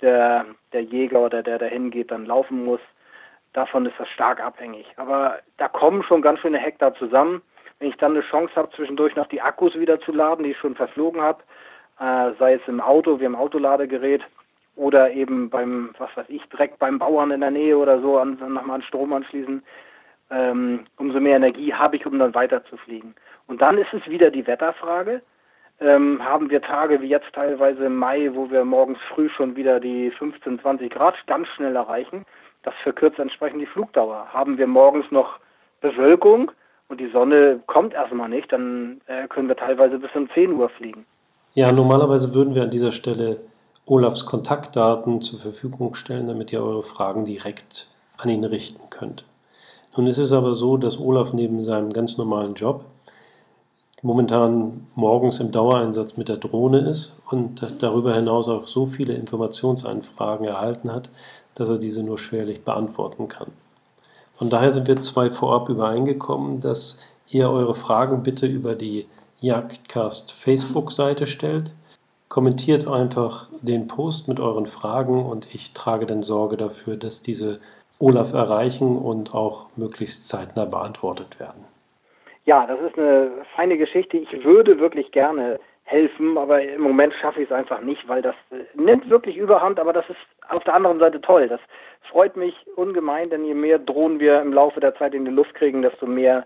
der, 0.00 0.46
der 0.72 0.82
Jäger 0.82 1.20
oder 1.20 1.42
der 1.42 1.58
dahin 1.58 1.90
geht 1.90 2.10
dann 2.10 2.26
laufen 2.26 2.64
muss. 2.64 2.80
Davon 3.52 3.86
ist 3.86 3.98
das 3.98 4.08
stark 4.10 4.40
abhängig. 4.40 4.86
Aber 4.96 5.38
da 5.56 5.68
kommen 5.68 6.02
schon 6.02 6.22
ganz 6.22 6.40
schöne 6.40 6.58
Hektar 6.58 6.94
zusammen. 6.94 7.42
Wenn 7.78 7.88
ich 7.88 7.96
dann 7.96 8.12
eine 8.12 8.22
Chance 8.22 8.54
habe, 8.54 8.70
zwischendurch 8.74 9.16
noch 9.16 9.28
die 9.28 9.40
Akkus 9.40 9.74
wieder 9.74 10.00
zu 10.00 10.12
laden, 10.12 10.44
die 10.44 10.50
ich 10.50 10.58
schon 10.58 10.74
verflogen 10.74 11.20
habe, 11.20 11.42
äh, 11.98 12.32
sei 12.38 12.54
es 12.54 12.68
im 12.68 12.80
Auto, 12.80 13.20
wie 13.20 13.24
im 13.24 13.34
Autoladegerät, 13.34 14.22
oder 14.76 15.10
eben 15.10 15.48
beim, 15.48 15.94
was 15.98 16.14
weiß 16.16 16.26
ich, 16.28 16.44
direkt 16.50 16.78
beim 16.78 16.98
Bauern 16.98 17.30
in 17.30 17.40
der 17.40 17.50
Nähe 17.50 17.76
oder 17.78 18.00
so 18.00 18.18
an, 18.18 18.38
nochmal 18.38 18.76
an 18.76 18.82
Strom 18.82 19.12
anschließen, 19.12 19.62
ähm, 20.30 20.86
umso 20.96 21.20
mehr 21.20 21.36
Energie 21.36 21.72
habe 21.72 21.96
ich, 21.96 22.06
um 22.06 22.18
dann 22.18 22.34
weiter 22.34 22.64
zu 22.64 22.76
fliegen. 22.76 23.14
Und 23.46 23.62
dann 23.62 23.78
ist 23.78 23.92
es 23.92 24.06
wieder 24.08 24.30
die 24.30 24.46
Wetterfrage. 24.46 25.22
Ähm, 25.78 26.24
haben 26.24 26.50
wir 26.50 26.62
Tage 26.62 27.02
wie 27.02 27.08
jetzt 27.08 27.32
teilweise 27.34 27.84
im 27.84 27.96
Mai, 27.96 28.30
wo 28.32 28.50
wir 28.50 28.64
morgens 28.64 28.98
früh 29.14 29.28
schon 29.28 29.56
wieder 29.56 29.78
die 29.78 30.10
15, 30.10 30.60
20 30.60 30.90
Grad 30.90 31.14
ganz 31.26 31.48
schnell 31.48 31.76
erreichen. 31.76 32.24
Das 32.62 32.74
verkürzt 32.82 33.18
entsprechend 33.18 33.60
die 33.60 33.66
Flugdauer. 33.66 34.26
Haben 34.32 34.58
wir 34.58 34.66
morgens 34.66 35.10
noch 35.10 35.38
Bewölkung 35.80 36.50
und 36.88 36.98
die 36.98 37.10
Sonne 37.10 37.60
kommt 37.66 37.94
erstmal 37.94 38.28
nicht, 38.28 38.52
dann 38.52 39.00
äh, 39.06 39.28
können 39.28 39.48
wir 39.48 39.56
teilweise 39.56 39.98
bis 39.98 40.10
um 40.14 40.28
10 40.30 40.52
Uhr 40.52 40.68
fliegen. 40.70 41.04
Ja, 41.54 41.72
normalerweise 41.72 42.34
würden 42.34 42.54
wir 42.54 42.62
an 42.62 42.70
dieser 42.70 42.92
Stelle 42.92 43.40
Olafs 43.86 44.26
Kontaktdaten 44.26 45.22
zur 45.22 45.38
Verfügung 45.38 45.94
stellen, 45.94 46.26
damit 46.26 46.52
ihr 46.52 46.62
eure 46.62 46.82
Fragen 46.82 47.24
direkt 47.24 47.88
an 48.18 48.28
ihn 48.28 48.44
richten 48.44 48.90
könnt. 48.90 49.24
Nun 49.96 50.06
ist 50.06 50.18
es 50.18 50.32
aber 50.32 50.54
so, 50.54 50.76
dass 50.76 51.00
Olaf 51.00 51.32
neben 51.32 51.64
seinem 51.64 51.92
ganz 51.92 52.18
normalen 52.18 52.54
Job 52.54 52.84
momentan 54.02 54.86
morgens 54.94 55.40
im 55.40 55.50
Dauereinsatz 55.50 56.16
mit 56.16 56.28
der 56.28 56.36
Drohne 56.36 56.80
ist 56.80 57.16
und 57.30 57.62
darüber 57.80 58.14
hinaus 58.14 58.46
auch 58.48 58.66
so 58.66 58.84
viele 58.84 59.14
Informationsanfragen 59.14 60.46
erhalten 60.46 60.92
hat, 60.92 61.08
dass 61.54 61.70
er 61.70 61.78
diese 61.78 62.02
nur 62.02 62.18
schwerlich 62.18 62.62
beantworten 62.62 63.28
kann. 63.28 63.48
Von 64.36 64.50
daher 64.50 64.70
sind 64.70 64.86
wir 64.86 65.00
zwei 65.00 65.30
vorab 65.30 65.70
übereingekommen, 65.70 66.60
dass 66.60 67.00
ihr 67.28 67.50
eure 67.50 67.74
Fragen 67.74 68.22
bitte 68.22 68.46
über 68.46 68.74
die 68.74 69.06
Jagdcast 69.40 70.32
Facebook-Seite 70.32 71.26
stellt. 71.26 71.72
Kommentiert 72.28 72.86
einfach 72.86 73.48
den 73.62 73.88
Post 73.88 74.28
mit 74.28 74.40
euren 74.40 74.66
Fragen 74.66 75.24
und 75.24 75.54
ich 75.54 75.72
trage 75.72 76.04
dann 76.04 76.22
Sorge 76.22 76.58
dafür, 76.58 76.96
dass 76.96 77.22
diese 77.22 77.60
Olaf 77.98 78.32
erreichen 78.32 78.96
und 78.98 79.34
auch 79.34 79.66
möglichst 79.76 80.28
zeitnah 80.28 80.66
beantwortet 80.66 81.40
werden. 81.40 81.64
Ja, 82.44 82.66
das 82.66 82.78
ist 82.80 82.98
eine 82.98 83.30
feine 83.54 83.76
Geschichte. 83.78 84.18
Ich 84.18 84.44
würde 84.44 84.78
wirklich 84.78 85.10
gerne 85.10 85.58
helfen, 85.84 86.36
aber 86.36 86.62
im 86.62 86.82
Moment 86.82 87.14
schaffe 87.14 87.40
ich 87.40 87.48
es 87.48 87.54
einfach 87.54 87.80
nicht, 87.80 88.06
weil 88.08 88.20
das 88.20 88.34
äh, 88.50 88.64
nimmt 88.74 89.08
wirklich 89.08 89.36
überhand, 89.36 89.78
aber 89.78 89.92
das 89.92 90.08
ist 90.08 90.18
auf 90.48 90.64
der 90.64 90.74
anderen 90.74 90.98
Seite 90.98 91.20
toll. 91.20 91.48
Das 91.48 91.60
freut 92.10 92.36
mich 92.36 92.54
ungemein, 92.76 93.30
denn 93.30 93.44
je 93.44 93.54
mehr 93.54 93.78
Drohnen 93.78 94.20
wir 94.20 94.40
im 94.42 94.52
Laufe 94.52 94.80
der 94.80 94.96
Zeit 94.96 95.14
in 95.14 95.24
die 95.24 95.30
Luft 95.30 95.54
kriegen, 95.54 95.82
desto 95.82 96.06
mehr 96.06 96.44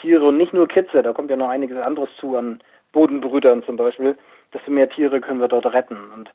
Tiere 0.00 0.26
und 0.26 0.36
nicht 0.36 0.52
nur 0.52 0.68
Kitze, 0.68 1.02
da 1.02 1.12
kommt 1.12 1.30
ja 1.30 1.36
noch 1.36 1.48
einiges 1.48 1.78
anderes 1.78 2.10
zu 2.18 2.36
an 2.36 2.60
Bodenbrütern 2.92 3.62
zum 3.64 3.76
Beispiel, 3.76 4.16
desto 4.52 4.70
mehr 4.70 4.88
Tiere 4.88 5.20
können 5.20 5.40
wir 5.40 5.48
dort 5.48 5.66
retten. 5.66 5.98
Und 6.14 6.30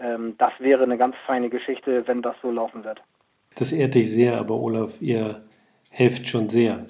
ähm, 0.00 0.36
das 0.38 0.52
wäre 0.58 0.84
eine 0.84 0.98
ganz 0.98 1.16
feine 1.26 1.50
Geschichte, 1.50 2.06
wenn 2.06 2.22
das 2.22 2.36
so 2.40 2.50
laufen 2.50 2.84
wird. 2.84 3.00
Das 3.56 3.72
ehrt 3.72 3.94
dich 3.94 4.10
sehr, 4.10 4.36
aber 4.36 4.60
Olaf, 4.60 5.00
ihr 5.00 5.42
helft 5.88 6.28
schon 6.28 6.50
sehr. 6.50 6.84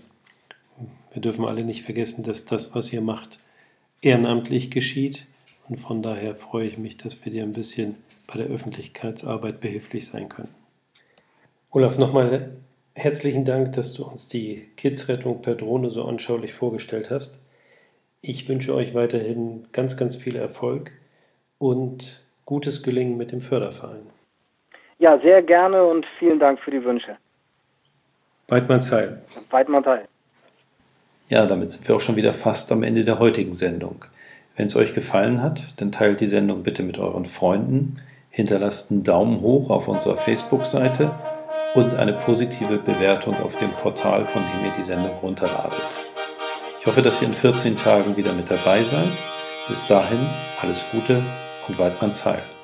Wir 1.12 1.22
dürfen 1.22 1.44
alle 1.44 1.64
nicht 1.64 1.84
vergessen, 1.84 2.24
dass 2.24 2.44
das, 2.44 2.74
was 2.74 2.92
ihr 2.92 3.00
macht, 3.00 3.38
ehrenamtlich 4.02 4.70
geschieht 4.70 5.26
Und 5.68 5.78
von 5.78 6.02
daher 6.02 6.34
freue 6.34 6.66
ich 6.66 6.76
mich, 6.76 6.96
dass 6.96 7.24
wir 7.24 7.32
dir 7.32 7.44
ein 7.44 7.52
bisschen 7.52 7.94
bei 8.26 8.38
der 8.38 8.48
Öffentlichkeitsarbeit 8.48 9.60
behilflich 9.60 10.08
sein 10.08 10.28
können. 10.28 10.54
Olaf, 11.70 11.98
nochmal 11.98 12.56
herzlichen 12.94 13.44
Dank, 13.44 13.72
dass 13.72 13.92
du 13.92 14.04
uns 14.04 14.26
die 14.26 14.68
Kidsrettung 14.76 15.42
per 15.42 15.54
Drohne 15.54 15.90
so 15.90 16.04
anschaulich 16.04 16.52
vorgestellt 16.52 17.10
hast. 17.10 17.38
Ich 18.22 18.48
wünsche 18.48 18.74
euch 18.74 18.92
weiterhin 18.92 19.68
ganz, 19.70 19.96
ganz 19.96 20.16
viel 20.16 20.34
Erfolg 20.34 20.90
und 21.58 22.24
gutes 22.44 22.82
Gelingen 22.82 23.16
mit 23.16 23.30
dem 23.30 23.40
Förderverein. 23.40 24.15
Ja, 24.98 25.18
sehr 25.18 25.42
gerne 25.42 25.84
und 25.84 26.06
vielen 26.18 26.38
Dank 26.38 26.60
für 26.60 26.70
die 26.70 26.82
Wünsche. 26.82 27.16
Weidmannsheil. 28.48 29.22
Weidmannsheil. 29.50 30.08
Ja, 31.28 31.46
damit 31.46 31.72
sind 31.72 31.86
wir 31.88 31.96
auch 31.96 32.00
schon 32.00 32.16
wieder 32.16 32.32
fast 32.32 32.70
am 32.70 32.82
Ende 32.82 33.04
der 33.04 33.18
heutigen 33.18 33.52
Sendung. 33.52 34.04
Wenn 34.56 34.66
es 34.66 34.76
euch 34.76 34.94
gefallen 34.94 35.42
hat, 35.42 35.80
dann 35.80 35.92
teilt 35.92 36.20
die 36.20 36.26
Sendung 36.26 36.62
bitte 36.62 36.82
mit 36.82 36.98
euren 36.98 37.26
Freunden, 37.26 38.00
hinterlasst 38.30 38.90
einen 38.90 39.02
Daumen 39.02 39.40
hoch 39.40 39.68
auf 39.68 39.88
unserer 39.88 40.16
Facebook-Seite 40.16 41.14
und 41.74 41.94
eine 41.94 42.14
positive 42.14 42.78
Bewertung 42.78 43.34
auf 43.36 43.56
dem 43.56 43.72
Portal, 43.72 44.24
von 44.24 44.42
dem 44.42 44.64
ihr 44.64 44.72
die 44.72 44.82
Sendung 44.82 45.12
runterladet. 45.16 45.98
Ich 46.80 46.86
hoffe, 46.86 47.02
dass 47.02 47.20
ihr 47.20 47.28
in 47.28 47.34
14 47.34 47.76
Tagen 47.76 48.16
wieder 48.16 48.32
mit 48.32 48.50
dabei 48.50 48.82
seid. 48.84 49.10
Bis 49.68 49.86
dahin 49.86 50.26
alles 50.60 50.86
Gute 50.92 51.22
und 51.66 51.78
Weidmanns 51.78 52.24
Heil. 52.24 52.55